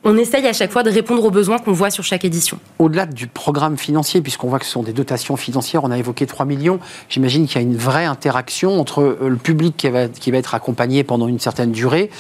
on 0.04 0.16
essaye 0.16 0.46
à 0.46 0.52
chaque 0.52 0.72
fois 0.72 0.82
de 0.82 0.90
répondre 0.90 1.24
aux 1.24 1.30
besoins 1.30 1.58
qu'on 1.58 1.72
voit 1.72 1.90
sur 1.90 2.02
chaque 2.02 2.24
édition. 2.24 2.58
Au-delà 2.78 3.06
du 3.06 3.28
programme 3.28 3.78
financier, 3.78 4.20
puisqu'on 4.20 4.48
voit 4.48 4.58
que 4.58 4.64
ce 4.64 4.72
sont 4.72 4.82
des 4.82 4.92
dotations 4.92 5.36
financières, 5.36 5.84
on 5.84 5.90
a 5.90 5.98
évoqué 5.98 6.26
3 6.26 6.44
millions, 6.44 6.80
j'imagine 7.08 7.46
qu'il 7.46 7.56
y 7.56 7.58
a 7.58 7.62
une 7.62 7.76
vraie 7.76 8.04
interaction 8.04 8.80
entre 8.80 9.02
euh, 9.02 9.28
le 9.28 9.36
public 9.36 9.76
qui 9.76 9.88
va, 9.88 10.08
qui 10.08 10.30
va 10.32 10.38
être 10.38 10.54
accompagné 10.54 11.04
pendant 11.04 11.28
une 11.28 11.38
certaine 11.38 11.70
durée. 11.70 12.10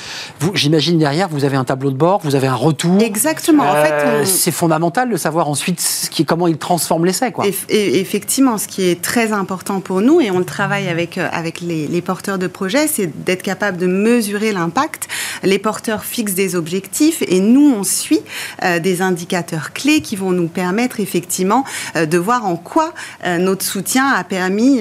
J'imagine 0.54 0.98
derrière, 0.98 1.28
vous 1.28 1.44
avez 1.44 1.56
un 1.56 1.64
tableau 1.64 1.90
de 1.90 1.96
bord, 1.96 2.20
vous 2.22 2.36
avez 2.36 2.46
un 2.46 2.54
retour. 2.54 3.02
Exactement. 3.02 3.64
en 3.64 3.74
fait, 3.74 3.92
euh, 3.92 4.24
C'est 4.24 4.52
fondamental 4.52 5.10
de 5.10 5.16
savoir 5.16 5.48
ensuite 5.48 5.80
ce 5.80 6.08
qui, 6.08 6.24
comment 6.24 6.46
ils 6.46 6.58
transforment 6.58 7.06
l'essai. 7.06 7.32
Quoi. 7.32 7.46
Et, 7.68 8.00
effectivement, 8.00 8.58
ce 8.58 8.68
qui 8.68 8.84
est 8.84 9.02
très 9.02 9.32
important 9.32 9.80
pour 9.80 10.00
nous, 10.00 10.20
et 10.20 10.30
on 10.30 10.38
le 10.38 10.44
travaille 10.44 10.88
avec, 10.88 11.18
euh, 11.18 11.28
avec 11.32 11.60
les, 11.60 11.88
les 11.88 12.02
porteurs 12.02 12.38
de 12.38 12.46
projets, 12.46 12.86
c'est 12.86 13.24
d'être 13.24 13.42
capable 13.42 13.76
de 13.76 13.86
mesurer 13.86 14.52
l'impact. 14.52 15.08
Les 15.42 15.58
porteurs 15.58 16.04
fixent 16.04 16.34
des 16.34 16.54
objectifs 16.54 17.22
et 17.26 17.40
nous, 17.40 17.71
on 17.72 17.84
suit 17.84 18.20
euh, 18.62 18.78
des 18.78 19.02
indicateurs 19.02 19.72
clés 19.72 20.00
qui 20.00 20.16
vont 20.16 20.32
nous 20.32 20.48
permettre 20.48 21.00
effectivement 21.00 21.64
euh, 21.96 22.06
de 22.06 22.18
voir 22.18 22.46
en 22.46 22.56
quoi 22.56 22.92
euh, 23.24 23.38
notre 23.38 23.64
soutien 23.64 24.08
a 24.08 24.24
permis 24.24 24.80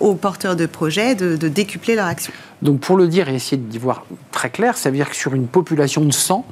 aux 0.00 0.14
porteurs 0.14 0.56
de 0.56 0.66
projets 0.66 1.14
de, 1.14 1.48
décupler 1.48 1.94
leur 1.94 2.06
action. 2.06 2.32
Donc 2.62 2.80
pour 2.80 2.96
le 2.96 3.08
dire 3.08 3.28
et 3.28 3.34
essayer 3.34 3.56
d'y 3.56 3.78
voir 3.78 4.04
très 4.32 4.50
clair, 4.50 4.76
ça 4.76 4.90
veut 4.90 4.96
dire 4.96 5.10
que 5.10 5.16
sur 5.16 5.34
une 5.34 5.46
population 5.46 6.04
de 6.04 6.12
100, 6.12 6.44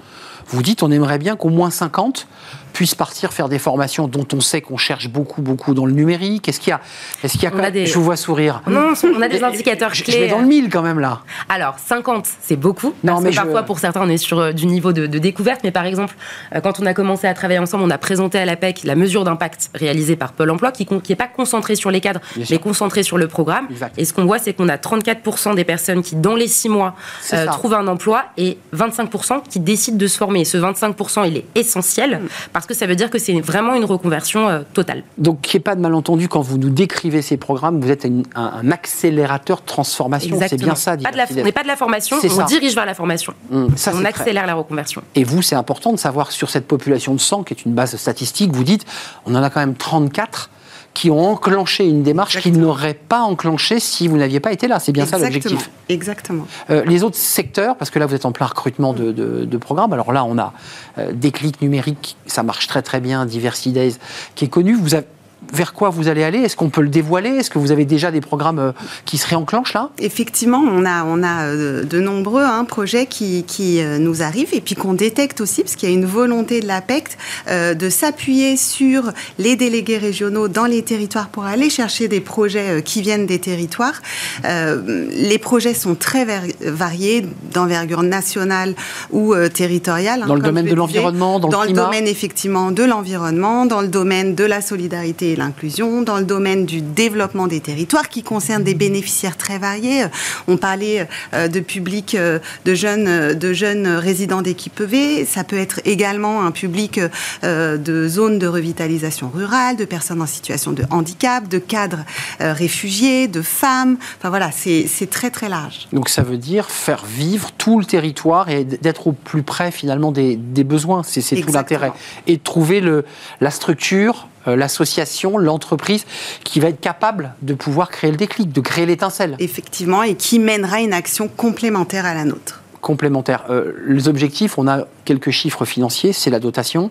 vous 0.49 0.63
dites 0.63 0.83
on 0.83 0.91
aimerait 0.91 1.19
bien 1.19 1.37
qu'au 1.37 1.49
moins 1.49 1.71
50 1.71 2.27
puissent 2.75 2.95
partir 2.95 3.33
faire 3.33 3.49
des 3.49 3.59
formations 3.59 4.09
dont 4.09 4.27
on 4.35 4.41
sait 4.41 4.61
qu'on 4.61 4.77
cherche 4.77 5.09
beaucoup, 5.09 5.41
beaucoup 5.41 5.73
dans 5.73 5.87
le 5.87 5.93
numérique 5.93 6.49
Est-ce 6.49 6.61
qu'il 6.61 6.71
y 6.71 6.75
a, 6.75 6.81
est-ce 7.23 7.39
qu'il 7.39 7.45
y 7.45 7.47
a, 7.47 7.71
des... 7.71 7.87
je 7.87 7.95
vous 7.95 8.05
vois 8.05 8.17
sourire. 8.17 8.61
Non, 8.67 8.93
on 9.17 9.23
a 9.23 9.29
des 9.29 9.43
indicateurs 9.43 9.93
clés. 9.93 10.13
Je 10.13 10.19
vais 10.19 10.29
dans 10.29 10.41
le 10.41 10.47
mille 10.47 10.69
quand 10.69 10.83
même 10.83 10.99
là. 10.99 11.21
Alors 11.49 11.77
50, 11.79 12.27
c'est 12.43 12.57
beaucoup. 12.57 12.93
Non, 13.03 13.21
mais 13.21 13.31
parfois 13.31 13.63
pour 13.63 13.79
certains 13.79 14.03
on 14.03 14.09
est 14.09 14.19
sur 14.19 14.39
euh, 14.39 14.53
du 14.53 14.67
niveau 14.67 14.93
de, 14.93 15.07
découverte. 15.07 15.61
Mais 15.63 15.71
par 15.71 15.87
exemple, 15.87 16.15
euh, 16.55 16.61
quand 16.61 16.81
on 16.81 16.87
a 16.87 16.95
commencé 16.95 17.27
à 17.27 17.35
travailler 17.35 17.61
ensemble, 17.61 17.85
on 17.85 17.91
a 17.91 17.99
présenté 17.99 18.39
à 18.39 18.45
l'APEC 18.45 18.83
la 18.85 18.97
mesure 18.97 19.25
d'impact 19.25 19.71
réalisée 19.75 20.17
par 20.17 20.33
Pôle 20.33 20.51
Emploi, 20.51 20.73
qui 20.73 20.87
n'est 21.09 21.17
pas 21.17 21.29
concentrée 21.29 21.77
sur 21.77 21.91
les 21.91 22.01
cadres, 22.01 22.21
mais 22.51 22.59
concentrée 22.59 23.03
sur 23.05 23.19
le 23.19 23.29
programme. 23.29 23.69
Et 23.97 24.05
ce 24.05 24.13
qu'on 24.13 24.25
voit, 24.25 24.39
c'est 24.39 24.53
qu'on 24.53 24.69
a 24.69 24.77
34% 24.77 25.55
des 25.55 25.65
personnes 25.65 26.03
qui 26.03 26.17
dans 26.17 26.35
les 26.35 26.49
6 26.49 26.69
mois 26.69 26.95
euh, 27.33 27.47
trouvent 27.47 27.75
un 27.75 27.87
emploi 27.87 28.25
et 28.37 28.59
25% 28.75 29.43
qui 29.49 29.61
décident 29.61 29.97
de 29.97 30.07
se 30.07 30.17
former. 30.17 30.41
Et 30.41 30.45
ce 30.45 30.59
25%, 30.59 31.29
il 31.29 31.37
est 31.37 31.47
essentiel 31.55 32.19
mm. 32.19 32.29
parce 32.53 32.64
parce 32.65 32.79
que 32.79 32.81
ça 32.81 32.87
veut 32.87 32.97
dire 32.97 33.11
que 33.11 33.19
c'est 33.19 33.39
vraiment 33.43 33.75
une 33.75 33.85
reconversion 33.85 34.49
euh, 34.49 34.63
totale. 34.73 35.05
Donc, 35.19 35.43
qu'il 35.43 35.59
n'y 35.59 35.61
ait 35.61 35.65
pas 35.65 35.75
de 35.75 35.83
malentendu, 35.83 36.29
quand 36.29 36.41
vous 36.41 36.57
nous 36.57 36.71
décrivez 36.71 37.21
ces 37.21 37.37
programmes, 37.37 37.79
vous 37.79 37.91
êtes 37.91 38.07
un, 38.35 38.71
accélérateur 38.71 39.61
de 39.61 39.67
transformation. 39.67 40.39
C'est 40.49 40.57
bien 40.57 40.75
ça. 40.75 40.97
Pas 40.97 41.13
de 41.13 41.19
la, 41.19 41.27
on 41.31 41.45
n'est 41.45 41.53
pas 41.53 41.63
de 41.63 41.69
la 41.69 41.77
formation, 41.77 42.17
on 42.23 42.45
dirige 42.47 42.75
vers 42.75 42.87
la 42.87 42.95
formation. 42.95 43.35
Mmh, 43.51 43.67
on 43.93 44.05
accélère 44.07 44.47
la 44.47 44.55
reconversion. 44.55 45.03
Et 45.15 45.25
vous, 45.25 45.43
c'est 45.43 45.57
important 45.57 45.93
de 45.93 45.99
savoir 45.99 46.33
sur 46.33 46.49
cette 46.49 46.67
population 46.67 47.13
de 47.13 47.21
100, 47.21 47.43
qui 47.43 47.53
est 47.53 47.67
une 47.67 47.75
base 47.75 47.95
statistique, 47.97 48.53
vous 48.53 48.65
dites, 48.65 48.87
on 49.27 49.35
en 49.35 49.43
a 49.43 49.51
quand 49.51 49.61
même 49.61 49.75
34 49.75 50.49
qui 50.95 51.11
ont 51.11 51.33
enclenché 51.33 51.87
une 51.87 52.05
démarche 52.05 52.41
qu'ils 52.41 52.59
n'auraient 52.59 52.95
pas 52.95 53.23
enclenchée 53.23 53.81
si 53.81 54.07
vous 54.07 54.17
n'aviez 54.17 54.39
pas 54.39 54.53
été 54.53 54.69
là. 54.69 54.79
C'est 54.79 54.93
bien 54.93 55.05
ça 55.05 55.19
l'objectif. 55.19 55.69
Exactement. 55.89 56.47
Euh, 56.71 56.85
les 56.87 57.03
autres 57.03 57.17
secteurs, 57.17 57.77
parce 57.77 57.91
que 57.91 57.99
là 57.99 58.07
vous 58.07 58.15
êtes 58.15 58.25
en 58.25 58.33
plein 58.33 58.47
recrutement 58.47 58.93
de, 58.93 59.11
de, 59.13 59.57
programmes. 59.57 59.93
Alors 59.93 60.13
là 60.13 60.25
on 60.25 60.39
a 60.39 60.53
euh, 60.99 61.13
des 61.13 61.33
clics 61.33 61.61
numériques, 61.61 62.17
ça 62.27 62.43
marche 62.45 62.69
très 62.69 62.83
très 62.83 63.01
bien. 63.01 63.27
Diversity 63.27 63.73
Days, 63.73 63.97
qui 64.37 64.45
est 64.45 64.49
connu. 64.49 64.75
Vous 64.75 64.95
avez, 64.95 65.07
vers 65.53 65.73
quoi 65.73 65.91
vous 65.91 66.09
allez 66.09 66.23
aller? 66.23 66.39
Est-ce 66.39 66.57
qu'on 66.57 66.71
peut 66.71 66.83
le 66.83 66.89
dévoiler? 66.89 67.31
Est-ce 67.31 67.51
que 67.51 67.59
vous 67.59 67.73
avez 67.73 67.85
déjà 67.85 68.11
des 68.11 68.21
programmes 68.21 68.59
euh, 68.59 68.73
qui 69.05 69.19
se 69.19 69.27
réenclenchent 69.27 69.75
là? 69.75 69.91
Effectivement, 69.99 70.59
on 70.59 70.85
a, 70.85 71.05
on 71.05 71.23
a 71.23 71.45
euh, 71.45 71.85
de 71.85 72.01
nombreux 72.01 72.43
hein, 72.43 72.65
projets 72.65 73.07
qui, 73.07 73.45
qui, 73.45 73.81
euh, 73.81 73.99
nous 73.99 74.23
arrivent 74.23 74.53
et 74.53 74.61
puis 74.61 74.75
qu'on 74.75 74.95
détecte 74.95 75.41
aussi, 75.41 75.63
parce 75.63 75.77
qu'il 75.77 75.89
y 75.89 75.93
a 75.93 75.95
une 75.95 76.07
volonté 76.07 76.61
de 76.61 76.67
l'APEC 76.67 77.05
de 77.49 77.89
s'appuyer 77.89 78.57
sur 78.57 79.13
les 79.39 79.57
délégués 79.57 79.99
régionaux 79.99 80.49
dans 80.49 80.65
les 80.65 80.83
territoires 80.83 81.29
pour 81.29 81.45
aller 81.45 81.71
chercher 81.71 82.09
des 82.09 82.21
projets 82.21 82.83
qui 82.83 83.03
viennent 83.03 83.27
des 83.27 83.39
territoires. 83.39 84.01
les 84.45 85.39
projets 85.39 85.75
sont 85.75 85.95
très 85.95 86.25
variés, 86.61 87.27
d'envergure 87.53 88.03
nationale 88.03 88.75
ou 89.11 89.35
territoriale. 89.53 90.23
Hein, 90.23 90.27
dans 90.27 90.35
le 90.35 90.43
domaine 90.43 90.67
de 90.67 90.75
l'environnement, 90.75 91.41
dans, 91.41 91.49
dans 91.49 91.65
le, 91.65 91.73
domaine 91.73 92.07
effectivement 92.07 92.71
de 92.71 92.85
l'environnement, 92.85 93.67
dans 93.67 93.81
le 93.81 93.89
domaine 93.89 94.35
de 94.35 94.45
la 94.45 94.61
solidarité 94.61 95.34
et 95.35 95.37
l'inclusion, 95.37 96.03
dans 96.03 96.17
le 96.17 96.25
domaine 96.25 96.65
du 96.65 96.81
développement 96.81 97.47
des 97.47 97.61
territoires 97.61 98.09
qui 98.09 98.23
concerne 98.23 98.63
des 98.63 98.75
bénéficiaires 98.75 99.37
très 99.37 99.59
variés. 99.59 100.07
On 100.49 100.57
parlait 100.57 101.07
de 101.33 101.61
public 101.61 102.17
de 102.17 102.75
jeunes, 102.75 103.35
de 103.35 103.53
jeunes 103.53 103.87
résidents 103.87 104.43
d'équipe 104.43 104.81
EV. 104.81 105.27
Ça 105.27 105.45
peut 105.45 105.59
être 105.59 105.81
également 105.85 106.45
un 106.45 106.51
public 106.51 107.01
de 107.43 108.09
zones 108.09 108.39
de 108.39 108.47
revitalisation 108.47 109.31
rurale, 109.35 109.77
de 109.77 109.85
personnes 109.85 110.23
en 110.23 110.27
situation 110.27 110.73
de 110.73 110.85
handicap, 110.91 111.49
de 111.49 111.59
cadres 111.59 112.05
réfugiés, 112.41 113.29
de 113.29 113.43
femmes. 113.43 113.97
Enfin 114.19 114.31
voilà, 114.31 114.51
c'est 114.53 115.11
très 115.11 115.31
très 115.31 115.49
large. 115.49 115.89
Donc 115.93 116.09
ça 116.09 116.23
veut 116.23 116.39
dire 116.39 116.71
faire 116.71 117.05
vivre 117.05 117.51
tout 117.59 117.79
le 117.79 117.85
territoire 117.85 118.49
et 118.49 118.65
d'être 118.65 119.09
au 119.09 119.13
plus 119.13 119.43
près 119.43 119.71
finalement 119.71 120.13
des, 120.13 120.37
besoins. 120.65 121.03
C'est 121.03 121.23
tout 121.37 121.53
l'intérêt. 121.53 121.93
Et 122.27 122.39
trouver 122.39 122.81
le, 122.81 123.05
la 123.41 123.51
structure, 123.51 123.95
euh, 124.15 124.34
l'association, 124.47 125.39
l'entreprise 125.39 126.05
qui 126.45 126.61
va 126.61 126.69
être 126.69 126.81
capable 126.81 127.35
de 127.43 127.55
pouvoir 127.55 127.91
créer 127.91 128.11
le 128.11 128.17
déclic, 128.17 128.53
de 128.53 128.61
créer 128.61 128.87
l'étincelle. 128.87 129.37
Effectivement, 129.39 130.03
et 130.03 130.15
qui 130.15 130.39
mènera 130.39 130.81
une 130.81 130.93
action 130.93 131.29
complémentaire 131.29 132.07
à 132.07 132.15
la 132.15 132.25
nôtre 132.25 132.61
complémentaire. 132.85 133.47
Euh, 133.49 133.73
les 133.87 134.09
objectifs, 134.09 134.59
on 134.59 134.69
a 134.69 134.87
quelques 135.07 135.31
chiffres 135.31 135.65
financiers, 135.65 136.13
c'est 136.13 136.29
la 136.29 136.39
dotation. 136.39 136.91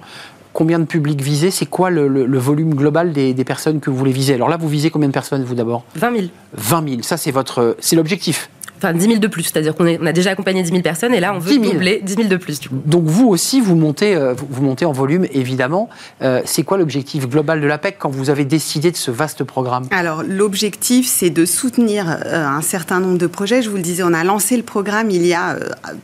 Combien 0.51 0.79
de 0.79 0.85
publics 0.85 1.21
visés 1.21 1.51
C'est 1.51 1.67
quoi 1.67 1.91
le, 1.91 2.37
volume 2.37 2.73
global 2.73 3.13
des, 3.13 3.33
des, 3.33 3.43
personnes 3.43 3.79
que 3.79 3.91
vous 3.91 3.95
voulez 3.95 4.11
viser? 4.11 4.33
Alors 4.33 4.49
là, 4.49 4.57
vous 4.57 4.67
visez 4.67 4.89
combien 4.89 5.07
de 5.07 5.13
personnes, 5.13 5.43
vous 5.43 5.55
d'abord? 5.55 5.83
20 5.95 6.15
000. 6.15 6.27
20 6.53 6.89
000, 6.89 7.01
ça 7.03 7.17
c'est 7.17 7.31
votre, 7.31 7.75
c'est 7.79 7.95
l'objectif 7.95 8.49
Enfin, 8.83 8.93
10 8.93 9.05
000 9.05 9.19
de 9.19 9.27
plus, 9.27 9.43
c'est-à-dire 9.43 9.75
qu'on 9.75 10.05
a 10.05 10.11
déjà 10.11 10.31
accompagné 10.31 10.61
10 10.61 10.69
000 10.69 10.81
personnes 10.81 11.13
et 11.13 11.21
là, 11.21 11.33
on 11.33 11.39
veut 11.39 11.57
doubler 11.57 12.01
10 12.03 12.15
000 12.15 12.27
de 12.27 12.35
plus. 12.35 12.59
Donc, 12.69 13.05
vous 13.05 13.29
aussi, 13.29 13.61
vous 13.61 13.77
montez, 13.77 14.13
euh, 14.13 14.33
vous 14.33 14.61
montez 14.61 14.83
en 14.83 14.91
volume, 14.91 15.25
évidemment. 15.31 15.87
Euh, 16.21 16.41
c'est 16.43 16.63
quoi 16.63 16.77
l'objectif 16.77 17.29
global 17.29 17.61
de 17.61 17.67
l'APEC 17.67 17.95
quand 17.97 18.09
vous 18.09 18.29
avez 18.29 18.43
décidé 18.43 18.91
de 18.91 18.97
ce 18.97 19.09
vaste 19.09 19.45
programme? 19.45 19.85
Alors, 19.91 20.21
l'objectif, 20.27 21.07
c'est 21.07 21.29
de 21.29 21.45
soutenir 21.45 22.09
euh, 22.09 22.45
un 22.45 22.61
certain 22.61 22.99
nombre 22.99 23.17
de 23.17 23.27
projets. 23.27 23.61
Je 23.61 23.69
vous 23.69 23.77
le 23.77 23.81
disais, 23.81 24.03
on 24.03 24.13
a 24.13 24.25
lancé 24.25 24.57
le 24.57 24.63
programme 24.63 25.09
il 25.09 25.25
y 25.25 25.33
a 25.33 25.55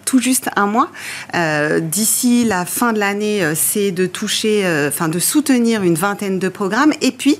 tout 0.05 0.19
juste 0.19 0.49
un 0.55 0.67
mois. 0.67 0.89
D'ici 1.81 2.45
la 2.45 2.63
fin 2.63 2.93
de 2.93 2.99
l'année, 2.99 3.43
c'est 3.55 3.91
de 3.91 4.05
toucher, 4.05 4.63
enfin, 4.87 5.09
de 5.09 5.19
soutenir 5.19 5.83
une 5.83 5.95
vingtaine 5.95 6.39
de 6.39 6.47
programmes. 6.47 6.93
Et 7.01 7.11
puis, 7.11 7.39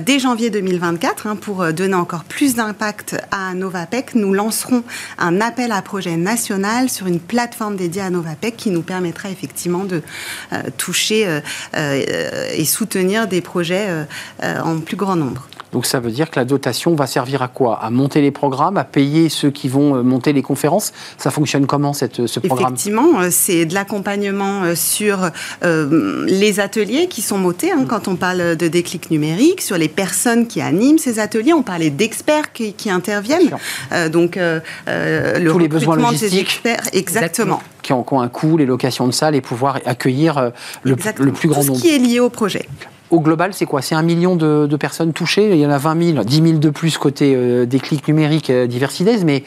dès 0.00 0.18
janvier 0.18 0.50
2024, 0.50 1.26
hein, 1.26 1.36
pour 1.36 1.72
donner 1.72 1.94
encore 1.94 2.24
plus 2.24 2.54
d'impact 2.54 3.16
à 3.30 3.54
Novapec, 3.54 4.14
nous 4.14 4.32
lancerons 4.32 4.71
un 5.18 5.40
appel 5.40 5.72
à 5.72 5.82
projet 5.82 6.16
national 6.16 6.88
sur 6.88 7.06
une 7.06 7.20
plateforme 7.20 7.76
dédiée 7.76 8.02
à 8.02 8.10
Novapec 8.10 8.56
qui 8.56 8.70
nous 8.70 8.82
permettra 8.82 9.30
effectivement 9.30 9.84
de 9.84 10.02
euh, 10.52 10.62
toucher 10.76 11.26
euh, 11.26 11.40
euh, 11.76 12.46
et 12.54 12.64
soutenir 12.64 13.26
des 13.26 13.40
projets 13.40 13.88
en 14.42 14.80
plus 14.80 14.96
grand 14.96 15.16
nombre. 15.16 15.48
Donc 15.72 15.86
ça 15.86 16.00
veut 16.00 16.10
dire 16.10 16.30
que 16.30 16.38
la 16.38 16.44
dotation 16.44 16.94
va 16.94 17.06
servir 17.06 17.42
à 17.42 17.48
quoi? 17.48 17.78
À 17.82 17.90
monter 17.90 18.20
les 18.20 18.30
programmes, 18.30 18.76
à 18.76 18.84
payer 18.84 19.30
ceux 19.30 19.50
qui 19.50 19.68
vont 19.68 19.96
euh, 19.96 20.02
monter 20.02 20.34
les 20.34 20.42
conférences? 20.42 20.92
Ça 21.16 21.30
fonctionne 21.30 21.66
comment 21.66 21.94
cette, 21.94 22.26
ce 22.26 22.40
programme? 22.40 22.74
Effectivement, 22.74 23.20
euh, 23.20 23.28
c'est 23.30 23.64
de 23.64 23.74
l'accompagnement 23.74 24.64
euh, 24.64 24.74
sur 24.74 25.30
les 25.62 26.60
ateliers 26.60 27.08
qui 27.08 27.22
sont 27.22 27.38
montés, 27.38 27.72
hein, 27.72 27.82
mm. 27.82 27.86
quand 27.86 28.08
on 28.08 28.16
parle 28.16 28.56
de 28.56 28.68
déclic 28.68 29.10
numérique, 29.10 29.62
sur 29.62 29.78
les 29.78 29.88
personnes 29.88 30.46
qui 30.46 30.60
animent 30.60 30.98
ces 30.98 31.18
ateliers. 31.18 31.54
On 31.54 31.62
parlait 31.62 31.90
d'experts 31.90 32.52
qui, 32.52 32.74
interviennent. 32.90 33.50
donc 34.10 34.36
le 34.36 35.50
Tous 35.50 35.58
les 35.58 35.68
besoins 35.68 35.96
logistiques. 35.96 36.40
experts, 36.40 36.82
exactement. 36.92 37.62
Qui 37.82 37.92
ont, 37.92 38.04
un 38.20 38.28
coût, 38.28 38.56
les 38.56 38.66
locations 38.66 39.06
de 39.06 39.12
salles 39.12 39.34
et 39.34 39.40
pouvoir 39.40 39.78
accueillir 39.86 40.52
le, 40.82 40.96
le, 41.18 41.32
plus 41.32 41.48
grand 41.48 41.62
nombre. 41.62 41.74
Tout 41.74 41.78
ce 41.78 41.82
qui 41.82 41.94
est 41.94 41.98
lié 41.98 42.20
au 42.20 42.28
projet 42.28 42.68
au 43.12 43.20
global, 43.20 43.52
c'est 43.52 43.66
quoi? 43.66 43.82
C'est 43.82 43.94
un 43.94 44.02
million 44.02 44.34
de, 44.36 44.76
personnes 44.76 45.12
touchées. 45.12 45.50
Il 45.50 45.58
y 45.58 45.66
en 45.66 45.70
a 45.70 45.78
20 45.78 46.14
000, 46.14 46.24
10 46.24 46.42
000 46.42 46.58
de 46.58 46.70
plus 46.70 46.98
côté 46.98 47.34
euh, 47.36 47.66
des 47.66 47.78
clics 47.78 48.08
numériques 48.08 48.50
euh, 48.50 48.66
mais 49.24 49.44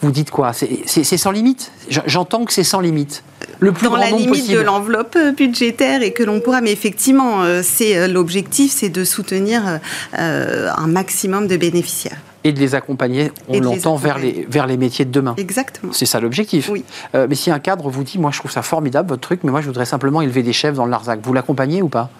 vous 0.00 0.12
dites 0.12 0.30
quoi? 0.30 0.52
C'est 0.52 1.16
sans 1.16 1.32
limite? 1.32 1.72
J'entends 2.06 2.44
que 2.44 2.52
c'est 2.52 2.64
sans 2.64 2.80
limite. 2.80 3.24
Le 3.58 3.72
plus 3.72 3.88
Dans 3.88 3.96
la 3.96 4.10
limite 4.10 4.48
de 4.50 4.60
l'enveloppe 4.60 5.16
euh, 5.16 5.32
budgétaire 5.32 6.02
et 6.02 6.12
que 6.12 6.22
l'on 6.22 6.40
pourra, 6.40 6.60
mais 6.60 6.70
effectivement, 6.70 7.42
euh, 7.42 7.60
c'est 7.64 8.06
l'objectif, 8.06 8.70
c'est 8.72 8.88
de 8.88 9.02
soutenir 9.02 9.80
un 10.12 10.86
maximum 10.86 11.48
de 11.48 11.56
bénéficiaires 11.56 12.18
et 12.44 12.52
de 12.52 12.60
les 12.60 12.76
accompagner, 12.76 13.32
on 13.48 13.58
l'entend, 13.58 13.96
vers 13.96 14.16
les, 14.16 14.46
vers 14.48 14.68
les 14.68 14.76
métiers 14.76 15.04
de 15.04 15.10
demain. 15.10 15.34
Exactement. 15.38 15.92
C'est 15.92 16.06
ça 16.06 16.20
l'objectif. 16.20 16.68
Oui. 16.70 16.84
mais 17.12 17.34
si 17.34 17.50
un 17.50 17.58
cadre 17.58 17.90
vous 17.90 18.04
dit, 18.04 18.16
moi 18.16 18.30
je 18.32 18.38
trouve 18.38 18.52
ça 18.52 18.62
formidable 18.62 19.08
votre 19.08 19.22
truc, 19.22 19.40
mais 19.42 19.50
moi 19.50 19.60
je 19.60 19.66
voudrais 19.66 19.84
simplement 19.84 20.22
élever 20.22 20.44
des 20.44 20.52
chefs 20.52 20.76
dans 20.76 20.84
le 20.84 20.92
Larzac, 20.92 21.18
vous 21.20 21.32
l'accompagnez 21.32 21.82
ou 21.82 21.88
pas? 21.88 22.10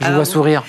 Je 0.00 0.06
vous 0.06 0.14
vois 0.14 0.24
sourire. 0.24 0.64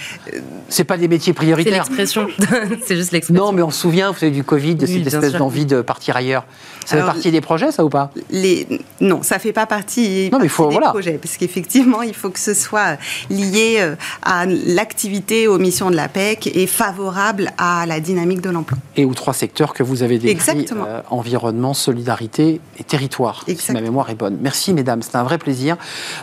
C'est 0.69 0.83
pas 0.83 0.97
des 0.97 1.07
métiers 1.07 1.33
prioritaires. 1.33 1.85
C'est 1.85 1.95
l'expression. 1.95 2.27
c'est 2.85 2.95
juste 2.95 3.11
l'expression. 3.11 3.45
Non, 3.45 3.51
mais 3.51 3.61
on 3.61 3.71
se 3.71 3.81
souvient, 3.81 4.11
vous 4.11 4.17
savez, 4.17 4.31
du 4.31 4.43
Covid, 4.43 4.75
de 4.75 4.85
cette 4.85 5.07
espèce 5.07 5.33
d'envie 5.33 5.65
de 5.65 5.81
partir 5.81 6.15
ailleurs. 6.15 6.45
Ça 6.85 6.97
fait 6.97 7.03
partie 7.03 7.31
des 7.31 7.41
projets, 7.41 7.71
ça 7.71 7.85
ou 7.85 7.89
pas? 7.89 8.11
Les... 8.29 8.67
Non, 8.99 9.23
ça 9.23 9.39
fait 9.39 9.53
pas 9.53 9.65
partie, 9.65 10.29
non, 10.31 10.39
mais 10.39 10.47
faut, 10.47 10.69
des 10.69 10.79
projets, 10.79 11.19
parce 11.21 11.37
qu'effectivement, 11.37 12.01
il 12.01 12.13
faut 12.13 12.29
que 12.29 12.39
ce 12.39 12.53
soit 12.53 12.97
lié 13.29 13.77
euh, 13.79 13.95
à 14.23 14.45
l'activité, 14.45 15.47
aux 15.47 15.57
missions 15.57 15.89
de 15.89 15.95
la 15.95 16.07
PEC 16.07 16.51
et 16.55 16.67
favorable 16.67 17.51
à 17.57 17.85
la 17.85 17.99
dynamique 17.99 18.41
de 18.41 18.49
l'emploi. 18.49 18.77
Et 18.97 19.05
aux 19.05 19.13
trois 19.13 19.33
secteurs 19.33 19.73
que 19.73 19.83
vous 19.83 20.03
avez 20.03 20.17
décrits 20.17 20.65
euh, 20.71 21.01
environnement, 21.09 21.73
solidarité 21.73 22.61
et 22.79 22.83
territoire, 22.83 23.45
si 23.47 23.71
ma 23.71 23.81
mémoire 23.81 24.09
est 24.09 24.15
bonne. 24.15 24.37
Merci, 24.41 24.73
mesdames, 24.73 25.01
c'est 25.01 25.15
un 25.15 25.23
vrai 25.23 25.37
plaisir. 25.37 25.77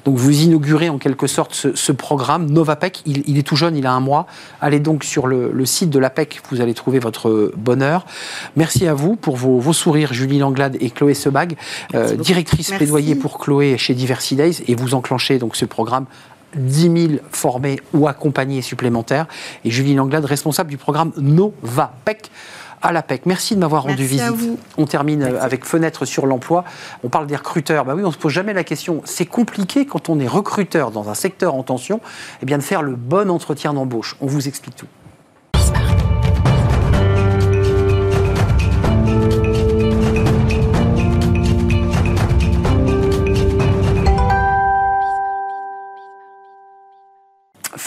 Donc, 0.04 0.16
vous 0.16 0.42
inaugurez 0.42 0.88
en 0.88 0.98
quelque 0.98 1.26
sorte 1.26 1.54
ce, 1.54 1.74
ce 1.74 1.92
programme 1.92 2.50
Il, 3.06 3.22
il, 3.26 3.38
est 3.38 3.42
tout 3.42 3.56
jeune, 3.56 3.76
il 3.76 3.86
a 3.86 3.92
un 3.92 4.00
mois. 4.00 4.26
Allez 4.60 4.80
donc 4.80 5.04
sur 5.04 5.26
le, 5.26 5.50
le 5.52 5.66
site 5.66 5.90
de 5.90 5.98
l'APEC, 5.98 6.40
vous 6.50 6.60
allez 6.60 6.74
trouver 6.74 6.98
votre 6.98 7.52
bonheur. 7.56 8.06
Merci 8.56 8.86
à 8.86 8.94
vous 8.94 9.16
pour 9.16 9.36
vos, 9.36 9.58
vos 9.58 9.72
sourires, 9.72 10.12
Julie 10.12 10.42
Anglade 10.42 10.76
et 10.80 10.90
Chloé 10.90 11.14
Sebag, 11.14 11.56
euh, 11.94 12.16
directrice 12.16 12.70
plaidoyer 12.70 13.14
pour 13.14 13.38
Chloé 13.38 13.76
chez 13.78 13.94
Diversity 13.94 14.36
Days, 14.36 14.62
et 14.66 14.74
vous 14.74 14.94
enclenchez 14.94 15.38
donc 15.38 15.56
ce 15.56 15.64
programme 15.64 16.06
10 16.56 17.08
000 17.08 17.20
formés 17.30 17.80
ou 17.92 18.08
accompagnés 18.08 18.62
supplémentaires, 18.62 19.26
et 19.64 19.70
Julie 19.70 19.94
Langlade, 19.94 20.24
responsable 20.24 20.70
du 20.70 20.76
programme 20.76 21.12
NovaPEC 21.16 22.30
à 22.82 22.92
l'APEC. 22.92 23.26
Merci 23.26 23.54
de 23.54 23.60
m'avoir 23.60 23.84
rendu 23.84 24.04
visite. 24.04 24.32
On 24.76 24.86
termine 24.86 25.22
euh, 25.22 25.42
avec 25.42 25.64
fenêtre 25.64 26.04
sur 26.04 26.26
l'emploi. 26.26 26.64
On 27.02 27.08
parle 27.08 27.26
des 27.26 27.36
recruteurs. 27.36 27.84
Bah 27.84 27.94
oui, 27.96 28.04
on 28.04 28.12
se 28.12 28.18
pose 28.18 28.32
jamais 28.32 28.52
la 28.52 28.64
question. 28.64 29.02
C'est 29.04 29.26
compliqué 29.26 29.86
quand 29.86 30.08
on 30.08 30.20
est 30.20 30.28
recruteur 30.28 30.90
dans 30.90 31.08
un 31.08 31.14
secteur 31.14 31.54
en 31.54 31.62
tension, 31.62 32.00
eh 32.42 32.46
bien 32.46 32.58
de 32.58 32.62
faire 32.62 32.82
le 32.82 32.94
bon 32.94 33.30
entretien 33.30 33.74
d'embauche. 33.74 34.16
On 34.20 34.26
vous 34.26 34.48
explique 34.48 34.76
tout. 34.76 34.86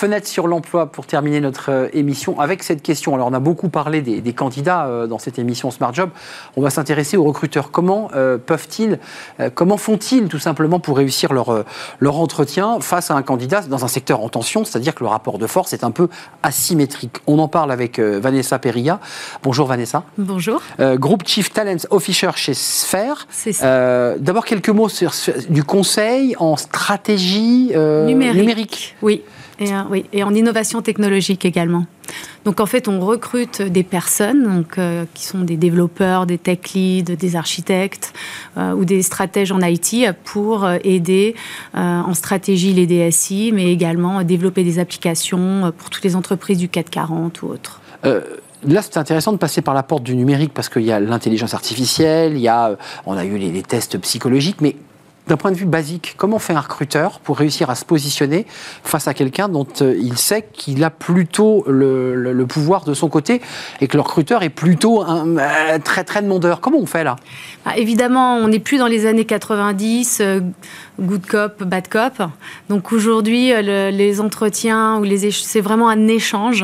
Fenêtre 0.01 0.27
sur 0.27 0.47
l'emploi 0.47 0.87
pour 0.87 1.05
terminer 1.05 1.39
notre 1.41 1.69
euh, 1.69 1.87
émission 1.93 2.39
avec 2.39 2.63
cette 2.63 2.81
question. 2.81 3.13
Alors, 3.13 3.27
on 3.27 3.33
a 3.33 3.39
beaucoup 3.39 3.69
parlé 3.69 4.01
des, 4.01 4.33
candidats 4.33 4.87
euh, 4.87 5.05
dans 5.05 5.19
cette 5.19 5.37
émission 5.37 5.69
Smart 5.69 5.93
Job. 5.93 6.09
On 6.55 6.61
va 6.63 6.71
s'intéresser 6.71 7.17
aux 7.17 7.23
recruteurs. 7.23 7.69
Comment 7.69 8.09
euh, 8.15 8.39
peuvent-ils, 8.39 8.97
comment 9.53 9.77
font-ils 9.77 10.27
tout 10.27 10.39
simplement 10.39 10.79
pour 10.79 10.97
réussir 10.97 11.33
leur, 11.33 11.65
leur 11.99 12.19
entretien 12.19 12.79
face 12.79 13.11
à 13.11 13.13
un 13.13 13.21
candidat 13.21 13.61
dans 13.61 13.85
un 13.85 13.87
secteur 13.87 14.21
en 14.21 14.29
tension, 14.29 14.65
c'est-à-dire 14.65 14.95
que 14.95 15.03
le 15.03 15.09
rapport 15.09 15.37
de 15.37 15.45
force 15.45 15.73
est 15.73 15.83
un 15.83 15.91
peu 15.91 16.07
asymétrique. 16.41 17.17
On 17.27 17.37
en 17.37 17.47
parle 17.47 17.71
avec 17.71 17.99
Vanessa 17.99 18.57
Perilla. 18.57 18.99
Bonjour 19.43 19.67
Vanessa. 19.67 20.03
Bonjour. 20.17 20.61
Groupe 20.79 21.27
Chief 21.27 21.51
Talent 21.51 21.77
Officer 21.89 22.31
chez 22.35 22.53
Sphere. 22.53 23.27
C'est 23.29 23.53
ça. 23.53 24.15
D'abord 24.17 24.45
quelques 24.45 24.69
mots 24.69 24.89
sur, 24.89 25.13
du 25.49 25.63
conseil 25.63 26.35
en 26.39 26.55
stratégie 26.55 27.71
numérique. 27.75 28.35
numérique. 28.35 28.95
Oui. 29.01 29.21
Et, 29.61 29.73
euh, 29.73 30.01
et 30.11 30.23
en 30.23 30.33
innovation 30.33 30.81
technologique 30.81 31.45
également. 31.45 31.85
Donc 32.45 32.59
en 32.59 32.65
fait, 32.65 32.87
on 32.87 32.99
recrute 32.99 33.61
des 33.61 33.83
personnes 33.83 34.43
donc, 34.43 34.77
euh, 34.77 35.05
qui 35.13 35.23
sont 35.23 35.41
des 35.41 35.55
développeurs, 35.55 36.25
des 36.25 36.39
tech 36.39 36.73
leads, 36.73 37.15
des 37.15 37.35
architectes 37.35 38.13
euh, 38.57 38.73
ou 38.73 38.85
des 38.85 39.03
stratèges 39.03 39.51
en 39.51 39.61
IT 39.61 40.11
pour 40.23 40.67
aider 40.83 41.35
en 41.73 42.13
stratégie 42.13 42.73
les 42.73 42.87
DSI, 42.87 43.51
mais 43.53 43.71
également 43.71 44.23
développer 44.23 44.63
des 44.63 44.79
applications 44.79 45.71
pour 45.77 45.89
toutes 45.89 46.03
les 46.03 46.15
entreprises 46.15 46.57
du 46.57 46.67
440 46.67 47.41
ou 47.43 47.47
autres. 47.47 47.81
Là, 48.03 48.81
c'est 48.83 48.97
intéressant 48.97 49.31
de 49.31 49.37
passer 49.37 49.61
par 49.61 49.73
la 49.73 49.81
porte 49.81 50.03
du 50.03 50.15
numérique 50.15 50.53
parce 50.53 50.69
qu'il 50.69 50.83
y 50.83 50.91
a 50.91 50.99
l'intelligence 50.99 51.53
artificielle, 51.55 52.33
il 52.33 52.41
y 52.41 52.47
a, 52.47 52.77
on 53.05 53.17
a 53.17 53.25
eu 53.25 53.37
les, 53.37 53.51
les 53.51 53.63
tests 53.63 53.97
psychologiques, 53.97 54.61
mais 54.61 54.75
d'un 55.27 55.37
point 55.37 55.51
de 55.51 55.55
vue 55.55 55.65
basique, 55.65 56.15
comment 56.17 56.39
fait 56.39 56.53
un 56.53 56.59
recruteur 56.59 57.19
pour 57.19 57.37
réussir 57.37 57.69
à 57.69 57.75
se 57.75 57.85
positionner 57.85 58.45
face 58.83 59.07
à 59.07 59.13
quelqu'un 59.13 59.49
dont 59.49 59.67
euh, 59.81 59.95
il 59.99 60.17
sait 60.17 60.47
qu'il 60.51 60.83
a 60.83 60.89
plutôt 60.89 61.63
le, 61.67 62.45
pouvoir 62.45 62.83
de 62.83 62.93
son 62.93 63.07
côté 63.07 63.41
et 63.79 63.87
que 63.87 63.97
le 63.97 64.01
recruteur 64.01 64.43
est 64.43 64.49
plutôt 64.49 65.01
un, 65.01 65.37
euh, 65.37 65.79
très 65.83 66.03
très 66.03 66.21
demandeur? 66.21 66.59
Comment 66.59 66.79
on 66.79 66.85
fait 66.85 67.03
là? 67.03 67.15
Bah, 67.65 67.73
Évidemment, 67.77 68.35
on 68.35 68.47
n'est 68.47 68.59
plus 68.59 68.77
dans 68.77 68.87
les 68.87 69.05
années 69.05 69.25
90 69.25 70.21
good 70.99 71.25
cop, 71.25 71.63
bad 71.63 71.87
cop. 71.87 72.21
Donc 72.69 72.91
aujourd'hui, 72.91 73.53
euh, 73.53 73.91
les 73.91 74.19
entretiens 74.19 74.97
ou 74.97 75.03
les 75.03 75.31
c'est 75.31 75.61
vraiment 75.61 75.89
un 75.89 76.07
échange. 76.07 76.63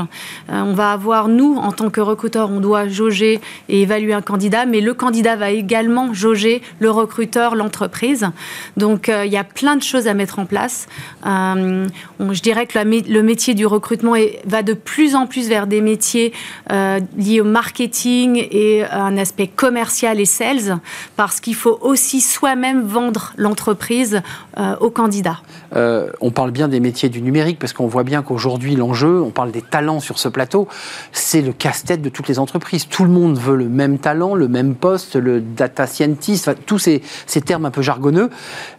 Euh, 0.49 0.61
on 0.61 0.73
va 0.73 0.91
avoir 0.91 1.27
nous 1.27 1.55
en 1.55 1.71
tant 1.71 1.89
que 1.89 2.01
recruteur, 2.01 2.49
on 2.51 2.59
doit 2.59 2.87
jauger 2.87 3.39
et 3.69 3.81
évaluer 3.81 4.13
un 4.13 4.21
candidat, 4.21 4.65
mais 4.65 4.81
le 4.81 4.93
candidat 4.93 5.35
va 5.35 5.51
également 5.51 6.13
jauger 6.13 6.61
le 6.79 6.89
recruteur, 6.89 7.55
l'entreprise. 7.55 8.27
Donc 8.75 9.09
euh, 9.09 9.25
il 9.25 9.31
y 9.31 9.37
a 9.37 9.43
plein 9.43 9.75
de 9.75 9.83
choses 9.83 10.07
à 10.07 10.13
mettre 10.13 10.39
en 10.39 10.45
place. 10.45 10.87
je 11.25 12.41
dirais 12.41 12.65
que 12.65 12.77
le 12.77 13.21
métier 13.23 13.53
du 13.53 13.65
recrutement 13.65 14.13
va 14.45 14.63
de 14.63 14.73
plus 14.73 15.15
en 15.15 15.27
plus 15.27 15.47
vers 15.47 15.67
des 15.67 15.81
métiers 15.81 16.33
liés 16.69 17.41
au 17.41 17.45
marketing 17.45 18.47
et 18.51 18.83
un 18.85 19.17
aspect 19.17 19.47
commercial 19.47 20.19
et 20.19 20.25
sales, 20.25 20.79
parce 21.15 21.39
qu'il 21.39 21.55
faut 21.55 21.77
aussi 21.81 22.21
soi-même 22.21 22.81
vendre 22.83 23.33
l'entreprise 23.37 24.16
euh, 24.57 24.75
aux 24.79 24.89
candidats. 24.89 25.39
Euh, 25.75 26.09
on 26.21 26.31
parle 26.31 26.51
bien 26.51 26.67
des 26.67 26.79
métiers 26.79 27.09
du 27.09 27.21
numérique 27.21 27.59
parce 27.59 27.73
qu'on 27.73 27.87
voit 27.87 28.03
bien 28.03 28.21
qu'aujourd'hui 28.21 28.75
l'enjeu, 28.75 29.21
on 29.21 29.31
parle 29.31 29.51
des 29.51 29.61
talents 29.61 29.99
sur 29.99 30.19
ce 30.19 30.29
plateau, 30.29 30.67
c'est 31.11 31.41
le 31.41 31.53
casse-tête 31.53 32.01
de 32.01 32.09
toutes 32.09 32.27
les 32.27 32.39
entreprises. 32.39 32.87
Tout 32.87 33.03
le 33.03 33.09
monde 33.09 33.37
veut 33.37 33.55
le 33.55 33.69
même 33.69 33.99
talent, 33.99 34.35
le 34.35 34.47
même 34.47 34.75
poste, 34.75 35.15
le 35.15 35.41
data 35.41 35.87
scientist, 35.87 36.49
tous 36.65 36.79
ces, 36.79 37.01
termes 37.45 37.65
un 37.65 37.71
peu 37.71 37.81
jargonneux. 37.81 38.29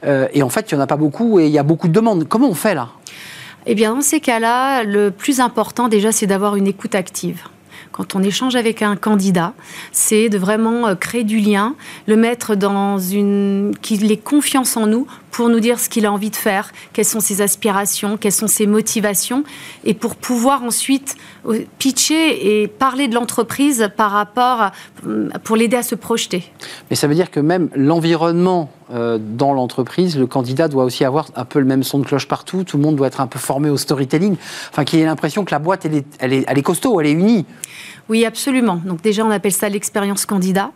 Euh, 0.04 0.28
et 0.32 0.42
en 0.42 0.48
fait, 0.48 0.70
il 0.70 0.74
n'y 0.74 0.80
en 0.80 0.84
a 0.84 0.86
pas 0.86 0.96
beaucoup 0.96 1.38
et 1.38 1.46
il 1.46 1.52
y 1.52 1.58
a 1.58 1.62
beaucoup 1.62 1.88
de 1.88 1.92
demandes. 1.92 2.26
Comment 2.28 2.48
on 2.48 2.54
fait 2.54 2.74
là? 2.74 2.88
Eh 3.66 3.74
bien, 3.74 3.94
dans 3.94 4.00
ces 4.00 4.20
cas-là, 4.20 4.82
le 4.84 5.10
plus 5.10 5.40
important 5.40 5.88
déjà, 5.88 6.12
c'est 6.12 6.26
d'avoir 6.26 6.56
une 6.56 6.66
écoute 6.66 6.94
active 6.94 7.48
quand 7.92 8.14
on 8.14 8.22
échange 8.22 8.54
avec 8.54 8.82
un 8.82 8.94
candidat, 8.94 9.54
c'est 9.90 10.28
de 10.28 10.38
vraiment 10.38 10.94
créer 10.94 11.24
du 11.24 11.38
lien, 11.38 11.74
le 12.06 12.16
mettre 12.16 12.54
dans 12.54 12.98
une... 12.98 13.74
qu'il 13.82 14.10
ait 14.12 14.16
confiance 14.16 14.76
en 14.76 14.86
nous 14.86 15.06
pour 15.38 15.50
nous 15.50 15.60
dire 15.60 15.78
ce 15.78 15.88
qu'il 15.88 16.04
a 16.04 16.10
envie 16.10 16.30
de 16.30 16.36
faire, 16.36 16.72
quelles 16.92 17.04
sont 17.04 17.20
ses 17.20 17.42
aspirations, 17.42 18.16
quelles 18.16 18.32
sont 18.32 18.48
ses 18.48 18.66
motivations, 18.66 19.44
et 19.84 19.94
pour 19.94 20.16
pouvoir 20.16 20.64
ensuite 20.64 21.14
euh, 21.46 21.60
pitcher 21.78 22.60
et 22.60 22.66
parler 22.66 23.06
de 23.06 23.14
l'entreprise 23.14 23.88
par 23.96 24.10
rapport, 24.10 24.72
euh, 25.06 25.28
pour 25.44 25.54
l'aider 25.54 25.76
à 25.76 25.84
se 25.84 25.94
projeter. 25.94 26.42
Mais 26.90 26.96
ça 26.96 27.06
veut 27.06 27.14
dire 27.14 27.30
que 27.30 27.38
même 27.38 27.68
l'environnement 27.76 28.72
dans 28.90 29.52
l'entreprise, 29.52 30.18
le 30.18 30.26
candidat 30.26 30.66
doit 30.66 30.84
aussi 30.84 31.04
avoir 31.04 31.26
un 31.36 31.44
peu 31.44 31.58
le 31.58 31.66
même 31.66 31.82
son 31.82 31.98
de 31.98 32.06
cloche 32.06 32.26
partout, 32.26 32.64
tout 32.64 32.78
le 32.78 32.82
monde 32.82 32.96
doit 32.96 33.08
être 33.08 33.20
un 33.20 33.26
peu 33.26 33.38
formé 33.38 33.68
au 33.68 33.76
storytelling, 33.76 34.34
enfin 34.70 34.84
qu'il 34.84 34.98
ait 34.98 35.04
l'impression 35.04 35.44
que 35.44 35.50
la 35.50 35.58
boîte, 35.58 35.84
elle 35.84 35.94
est, 35.94 36.06
elle 36.18 36.32
est, 36.32 36.44
elle 36.48 36.56
est 36.56 36.62
costaud, 36.62 36.98
elle 36.98 37.06
est 37.06 37.12
unie. 37.12 37.44
Oui, 38.08 38.24
absolument. 38.24 38.80
Donc 38.84 39.02
déjà, 39.02 39.24
on 39.24 39.30
appelle 39.30 39.52
ça 39.52 39.68
l'expérience 39.68 40.24
candidat. 40.24 40.70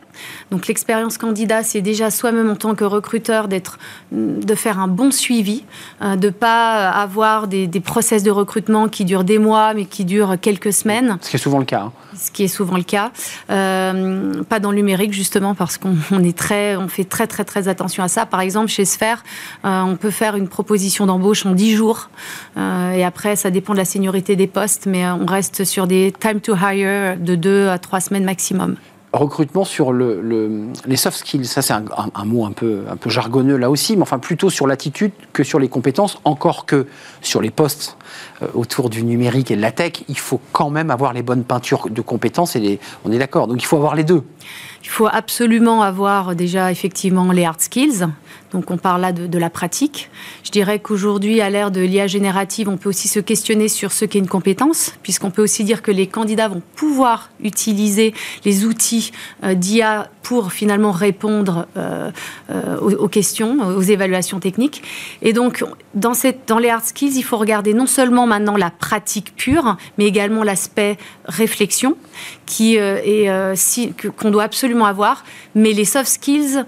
Donc 0.51 0.67
l'expérience 0.67 1.17
candidat, 1.17 1.63
c'est 1.63 1.81
déjà 1.81 2.11
soi-même 2.11 2.51
en 2.51 2.57
tant 2.57 2.75
que 2.75 2.85
recruteur 2.85 3.49
d'être, 3.49 3.79
de 4.11 4.55
faire 4.55 4.79
un 4.79 4.89
bon 4.89 5.11
suivi, 5.11 5.65
euh, 6.03 6.17
de 6.17 6.29
pas 6.29 6.91
avoir 6.91 7.49
des, 7.49 7.67
des, 7.67 7.81
process 7.81 8.23
de 8.23 8.31
recrutement 8.31 8.89
qui 8.89 9.07
durent 9.07 9.25
des 9.25 9.39
mois, 9.39 9.73
mais 9.73 9.87
qui 9.87 10.05
durent 10.05 10.39
quelques 10.41 10.73
semaines. 10.73 11.19
Ce 11.23 11.31
qui 11.31 11.37
est 11.37 11.39
souvent 11.39 11.59
le 11.59 11.65
cas. 11.65 11.85
Hein. 11.85 11.93
Ce 12.15 12.31
qui 12.31 12.45
est 12.45 12.49
souvent 12.49 12.77
le 12.77 12.83
cas. 12.83 13.11
Euh, 13.51 14.43
pas 14.45 14.61
dans 14.61 14.71
le 14.71 14.77
numérique 14.77 15.15
justement 15.15 15.55
parce 15.55 15.79
qu'on 15.79 15.97
est 16.23 16.37
très, 16.37 16.77
on 16.77 16.89
fait 16.89 17.05
très 17.05 17.27
très 17.27 17.45
très 17.45 17.69
attention 17.69 18.05
à 18.05 18.09
ça. 18.09 18.27
Par 18.27 18.41
exemple, 18.41 18.69
chez 18.69 18.85
Sphere, 18.85 19.23
euh, 19.65 19.81
on 19.81 19.97
peut 19.97 20.11
faire 20.11 20.37
une 20.37 20.49
proposition 20.49 21.07
d'embauche 21.07 21.47
en 21.47 21.53
10 21.53 21.77
jours 21.77 22.11
et 22.57 23.05
après, 23.05 23.37
ça 23.37 23.51
dépend 23.51 23.73
de 23.73 23.79
la 23.79 23.85
seniorité 23.85 24.37
des 24.37 24.47
postes, 24.47 24.87
mais 24.87 25.07
on 25.07 25.25
reste 25.25 25.65
sur 25.65 25.87
des 25.87 26.13
time 26.21 26.41
to 26.41 26.55
hire 26.55 27.17
de 27.23 27.35
2 27.35 27.69
à 27.69 27.79
3 27.79 28.01
semaines 28.01 28.25
maximum 28.25 28.77
recrutement 29.13 29.65
sur 29.65 29.93
le, 29.93 30.71
les 30.87 30.97
soft 30.97 31.19
skills. 31.19 31.45
Ça, 31.45 31.63
c'est 31.63 31.75
un, 31.75 32.25
mot 32.25 32.47
un 32.47 32.53
peu, 32.53 32.85
un 32.91 32.97
peu 32.97 33.11
jargonneux 33.11 33.57
là 33.57 33.71
aussi, 33.71 33.97
mais 33.97 34.03
enfin 34.03 34.19
plutôt 34.19 34.51
sur 34.51 34.67
l'attitude 34.67 35.13
que 35.33 35.45
sur 35.45 35.59
les 35.59 35.69
compétences, 35.69 36.19
encore 36.25 36.65
que 36.65 36.87
sur 37.21 37.43
les 37.43 37.51
postes 37.51 37.97
euh, 38.43 38.49
autour 38.55 38.91
du 38.91 39.03
numérique 39.05 39.51
et 39.51 39.57
de 39.57 39.61
la 39.61 39.73
tech, 39.73 40.05
il 40.09 40.19
faut 40.19 40.41
quand 40.53 40.71
même 40.71 40.91
avoir 40.91 41.13
les 41.13 41.23
bonnes 41.23 41.45
peintures 41.45 41.89
de 41.91 42.01
compétences 42.01 42.57
et 42.57 42.61
les, 42.61 42.81
on 43.05 43.13
est 43.13 43.19
d'accord. 43.19 43.47
Donc 43.49 43.63
il 43.63 43.67
faut 43.67 43.77
avoir 43.77 43.95
les 43.95 44.05
deux. 44.05 44.23
Il 44.83 44.89
faut 44.89 45.09
absolument 45.11 45.83
avoir 45.83 46.35
déjà 46.35 46.73
effectivement 46.73 47.31
les 47.33 47.45
hard 47.45 47.61
skills. 47.61 48.07
Donc 48.53 48.71
on 48.71 48.77
parle 48.77 49.01
là 49.01 49.13
de, 49.13 49.39
la 49.39 49.51
pratique. 49.51 50.11
Je 50.45 50.51
dirais 50.51 50.79
qu'aujourd'hui, 50.79 51.41
à 51.41 51.51
l'ère 51.51 51.71
de 51.71 51.81
l'IA 51.81 52.07
générative, 52.07 52.69
on 52.69 52.77
peut 52.77 52.91
aussi 52.91 53.09
se 53.09 53.19
questionner 53.19 53.69
sur 53.69 53.93
ce 53.93 54.05
qu'est 54.05 54.19
une 54.19 54.29
compétence, 54.29 54.93
puisqu'on 55.03 55.31
peut 55.31 55.43
aussi 55.43 55.65
dire 55.65 55.83
que 55.83 55.91
les 55.91 56.07
candidats 56.07 56.49
vont 56.49 56.63
pouvoir 56.77 57.31
utiliser 57.43 58.15
les 58.45 58.65
outils 58.65 59.13
euh, 59.43 59.55
d'IA 59.55 60.11
pour 60.23 60.53
finalement 60.53 60.93
répondre 60.93 61.67
euh, 61.77 62.11
euh, 62.51 62.79
aux, 62.79 63.09
questions, 63.09 63.59
aux 63.61 63.83
évaluations 63.83 64.39
techniques. 64.39 64.83
Et 65.23 65.33
donc, 65.33 65.65
dans, 65.95 66.13
les 66.59 66.69
hard 66.69 66.85
skills, 66.85 67.17
il 67.17 67.23
faut 67.23 67.39
regarder 67.39 67.75
non 67.75 67.87
seulement 67.87 68.27
maintenant 68.27 68.57
la 68.57 68.71
pratique 68.71 69.35
pure, 69.37 69.77
mais 69.99 70.07
également 70.07 70.45
l'aspect 70.45 70.99
réflexion, 71.25 71.97
qui 72.47 72.77
est 72.77 73.57
si, 73.57 73.95
qu'on 74.17 74.31
doit 74.31 74.45
absolument 74.45 74.87
avoir. 74.87 75.25
Mais 75.55 75.73
les 75.73 75.85
soft 75.85 76.09
skills, 76.09 76.65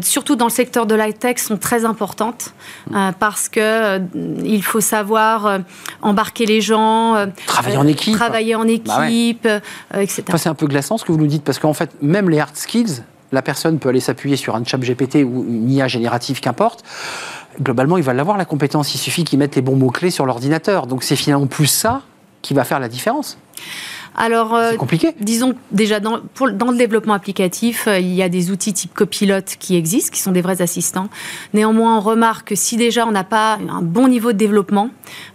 surtout 0.00 0.36
dans 0.36 0.46
le 0.46 0.50
secteur 0.50 0.86
de 0.86 0.94
l'high 0.94 1.18
tech, 1.18 1.38
sont 1.38 1.56
très 1.56 1.84
importantes 1.84 2.54
parce 3.18 3.48
que 3.48 4.00
il 4.44 4.62
faut 4.62 4.80
savoir 4.80 5.60
embarquer 6.00 6.46
les 6.46 6.60
gens, 6.60 7.26
travailler 7.46 7.76
en 7.76 7.86
équipe, 7.86 8.14
travailler 8.14 8.54
en 8.54 8.64
bah 8.64 9.60
etc. 10.00 10.24
c'est 10.36 10.48
un 10.48 10.54
peu 10.54 10.66
glaçant 10.66 10.98
ce 10.98 11.04
que 11.04 11.12
vous 11.12 11.18
nous 11.18 11.26
dites 11.26 11.44
parce 11.44 11.58
qu'en 11.58 11.74
fait, 11.74 11.90
même 12.00 12.30
les 12.30 12.40
hard 12.40 12.56
skills 12.56 13.02
la 13.32 13.42
personne 13.42 13.78
peut 13.78 13.88
aller 13.88 14.00
s'appuyer 14.00 14.36
sur 14.36 14.54
un 14.54 14.64
chat 14.64 14.78
GPT 14.78 15.24
ou 15.24 15.44
une 15.48 15.70
IA 15.70 15.88
générative, 15.88 16.40
qu'importe. 16.40 16.84
Globalement, 17.60 17.96
il 17.96 18.04
va 18.04 18.14
l'avoir 18.14 18.36
la 18.36 18.44
compétence. 18.44 18.94
Il 18.94 18.98
suffit 18.98 19.24
qu'il 19.24 19.38
mette 19.38 19.56
les 19.56 19.62
bons 19.62 19.76
mots-clés 19.76 20.10
sur 20.10 20.26
l'ordinateur. 20.26 20.86
Donc 20.86 21.02
c'est 21.02 21.16
finalement 21.16 21.46
plus 21.46 21.66
ça 21.66 22.02
qui 22.42 22.54
va 22.54 22.64
faire 22.64 22.78
la 22.78 22.88
différence. 22.88 23.38
Alors, 24.14 24.54
euh, 24.54 24.74
compliqué. 24.76 25.14
Disons 25.20 25.54
déjà 25.70 26.00
dans, 26.00 26.18
dans 26.52 26.70
le 26.70 26.76
développement 26.76 27.14
applicatif, 27.14 27.86
euh, 27.88 27.98
il 27.98 28.12
y 28.12 28.22
a 28.22 28.28
des 28.28 28.50
outils 28.50 28.72
type 28.72 28.92
copilote 28.92 29.56
qui 29.58 29.76
existent, 29.76 30.12
qui 30.12 30.20
sont 30.20 30.32
des 30.32 30.42
vrais 30.42 30.60
assistants. 30.60 31.08
Néanmoins, 31.54 31.96
on 31.96 32.00
remarque 32.00 32.48
que 32.48 32.54
si 32.54 32.76
déjà 32.76 33.06
on 33.06 33.10
n'a 33.10 33.24
pas 33.24 33.58
un 33.68 33.80
bon 33.80 34.08
niveau 34.08 34.32
de 34.32 34.38
développement, 34.38 34.90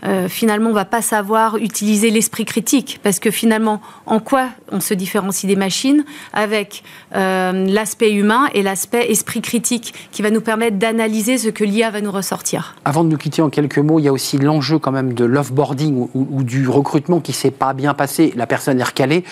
euh, 0.06 0.28
finalement, 0.28 0.70
on 0.70 0.74
va 0.74 0.86
pas 0.86 1.02
savoir 1.02 1.58
utiliser 1.58 2.12
l'esprit 2.12 2.46
critique, 2.46 3.00
parce 3.02 3.20
que 3.20 3.32
finalement, 3.32 3.82
en 4.06 4.20
quoi 4.20 4.50
on 4.72 4.80
se 4.80 4.94
différencie 4.94 5.48
des 5.48 5.56
machines 5.56 6.04
avec 6.34 6.84
l'aspect 7.14 8.12
humain 8.12 8.48
et 8.54 8.62
l'aspect 8.62 9.10
esprit 9.10 9.42
critique, 9.42 9.94
qui 10.12 10.22
va 10.22 10.30
nous 10.30 10.42
permettre 10.42 10.78
d'analyser 10.78 11.38
ce 11.38 11.50
que 11.50 11.64
l'IA 11.64 11.90
va 11.90 12.02
nous 12.02 12.12
ressortir. 12.12 12.76
Avant 12.86 13.04
de 13.04 13.10
nous 13.10 13.18
quitter 13.18 13.42
en 13.42 13.50
quelques 13.50 13.80
mots, 13.80 14.00
il 14.00 14.04
y 14.04 14.08
a 14.08 14.14
aussi 14.14 14.38
l'enjeu 14.38 14.78
quand 14.78 14.92
même 14.92 15.14
de 15.14 15.26
l'offboarding 15.26 15.96
ou, 15.96 16.10
ou, 16.14 16.44
du 16.44 16.68
recrutement 16.68 17.20
qui 17.20 17.34
s'est 17.34 17.52
pas 17.52 17.74
bien 17.74 17.94
passé. 17.94 18.34
La 18.36 18.46
personne 18.46 18.67
personne 18.76 19.24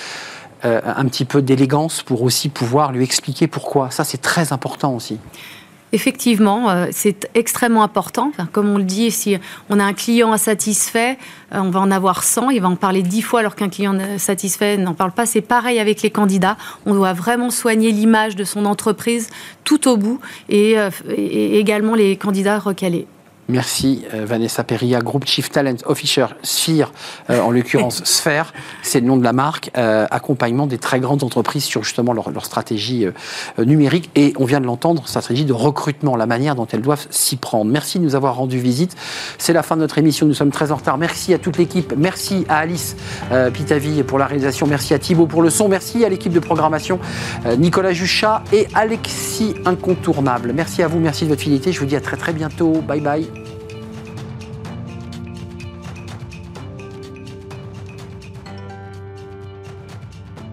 euh, 0.63 0.81
un 0.83 1.05
petit 1.05 1.25
peu 1.25 1.41
d'élégance 1.41 2.01
pour 2.01 2.23
aussi 2.23 2.49
pouvoir 2.49 2.91
lui 2.91 3.03
expliquer 3.03 3.47
pourquoi. 3.47 3.91
Ça, 3.91 4.03
c'est 4.03 4.21
très 4.21 4.53
important 4.53 4.95
aussi. 4.95 5.19
Effectivement, 5.91 6.69
euh, 6.69 6.87
c'est 6.91 7.29
extrêmement 7.35 7.83
important. 7.83 8.31
comme 8.51 8.69
on 8.69 8.77
le 8.77 8.83
dit, 8.83 9.11
si 9.11 9.37
on 9.69 9.79
a 9.79 9.83
un 9.83 9.93
client 9.93 10.33
insatisfait, 10.33 11.17
euh, 11.53 11.59
on 11.59 11.69
va 11.69 11.81
en 11.81 11.91
avoir 11.91 12.23
100, 12.23 12.49
il 12.49 12.61
va 12.61 12.69
en 12.69 12.75
parler 12.75 13.03
10 13.03 13.21
fois 13.21 13.41
alors 13.41 13.55
qu'un 13.55 13.69
client 13.69 13.95
satisfait 14.17 14.77
n'en 14.77 14.93
parle 14.93 15.11
pas. 15.11 15.25
C'est 15.25 15.41
pareil 15.41 15.79
avec 15.79 16.01
les 16.01 16.09
candidats. 16.09 16.57
On 16.85 16.95
doit 16.95 17.13
vraiment 17.13 17.51
soigner 17.51 17.91
l'image 17.91 18.35
de 18.35 18.43
son 18.43 18.65
entreprise 18.65 19.29
tout 19.63 19.87
au 19.87 19.97
bout 19.97 20.19
et 20.49 20.77
également 21.09 21.95
les 21.95 22.17
candidats 22.17 22.59
recalés. 22.59 23.07
Merci 23.47 24.03
euh, 24.13 24.25
Vanessa 24.25 24.63
Peria, 24.63 25.01
Group 25.01 25.25
Chief 25.25 25.51
Talent 25.51 25.75
Officer 25.85 26.25
Sphere, 26.41 26.91
euh, 27.29 27.41
en 27.41 27.51
l'occurrence 27.51 28.01
Sphère, 28.03 28.53
c'est 28.81 29.01
le 29.01 29.05
nom 29.05 29.17
de 29.17 29.23
la 29.23 29.33
marque, 29.33 29.69
euh, 29.77 30.07
accompagnement 30.09 30.65
des 30.65 30.79
très 30.79 30.99
grandes 30.99 31.23
entreprises 31.23 31.63
sur 31.63 31.83
justement 31.83 32.13
leur, 32.13 32.25
stratégie 32.43 33.07
numérique 33.57 34.09
et 34.15 34.33
on 34.37 34.45
vient 34.45 34.59
de 34.59 34.65
l'entendre, 34.65 35.07
stratégie 35.07 35.45
de 35.45 35.53
recrutement, 35.53 36.15
la 36.15 36.25
manière 36.25 36.55
dont 36.55 36.67
elles 36.71 36.81
doivent 36.81 37.07
s'y 37.09 37.37
prendre. 37.37 37.71
Merci 37.71 37.99
de 37.99 38.03
nous 38.03 38.15
avoir 38.15 38.35
rendu 38.35 38.59
visite. 38.59 38.95
C'est 39.37 39.53
la 39.53 39.63
fin 39.63 39.75
de 39.75 39.81
notre 39.81 39.97
émission, 39.97 40.25
nous 40.25 40.33
sommes 40.33 40.51
très 40.51 40.71
en 40.71 40.75
retard. 40.75 40.97
Merci 40.97 41.33
à 41.33 41.39
toute 41.39 41.57
l'équipe, 41.57 41.93
merci 41.97 42.45
à 42.49 42.57
Alice 42.57 42.95
Pitavi 43.53 44.03
pour 44.03 44.19
la 44.19 44.25
réalisation, 44.25 44.67
merci 44.67 44.93
à 44.93 44.99
Thibaut 44.99 45.27
pour 45.27 45.41
le 45.41 45.49
son, 45.49 45.69
merci 45.69 46.03
à 46.03 46.09
l'équipe 46.09 46.33
de 46.33 46.39
programmation, 46.39 46.99
Nicolas 47.57 47.93
Juchat 47.93 48.43
et 48.51 48.67
Alexis 48.73 49.55
Incontournable. 49.65 50.53
Merci 50.53 50.83
à 50.83 50.87
vous, 50.87 50.99
merci 50.99 51.25
de 51.25 51.29
votre 51.29 51.41
fidélité. 51.41 51.71
Je 51.71 51.79
vous 51.79 51.85
dis 51.85 51.95
à 51.95 52.01
très 52.01 52.17
très 52.17 52.33
bientôt. 52.33 52.81
Bye 52.81 53.01
bye. 53.01 53.34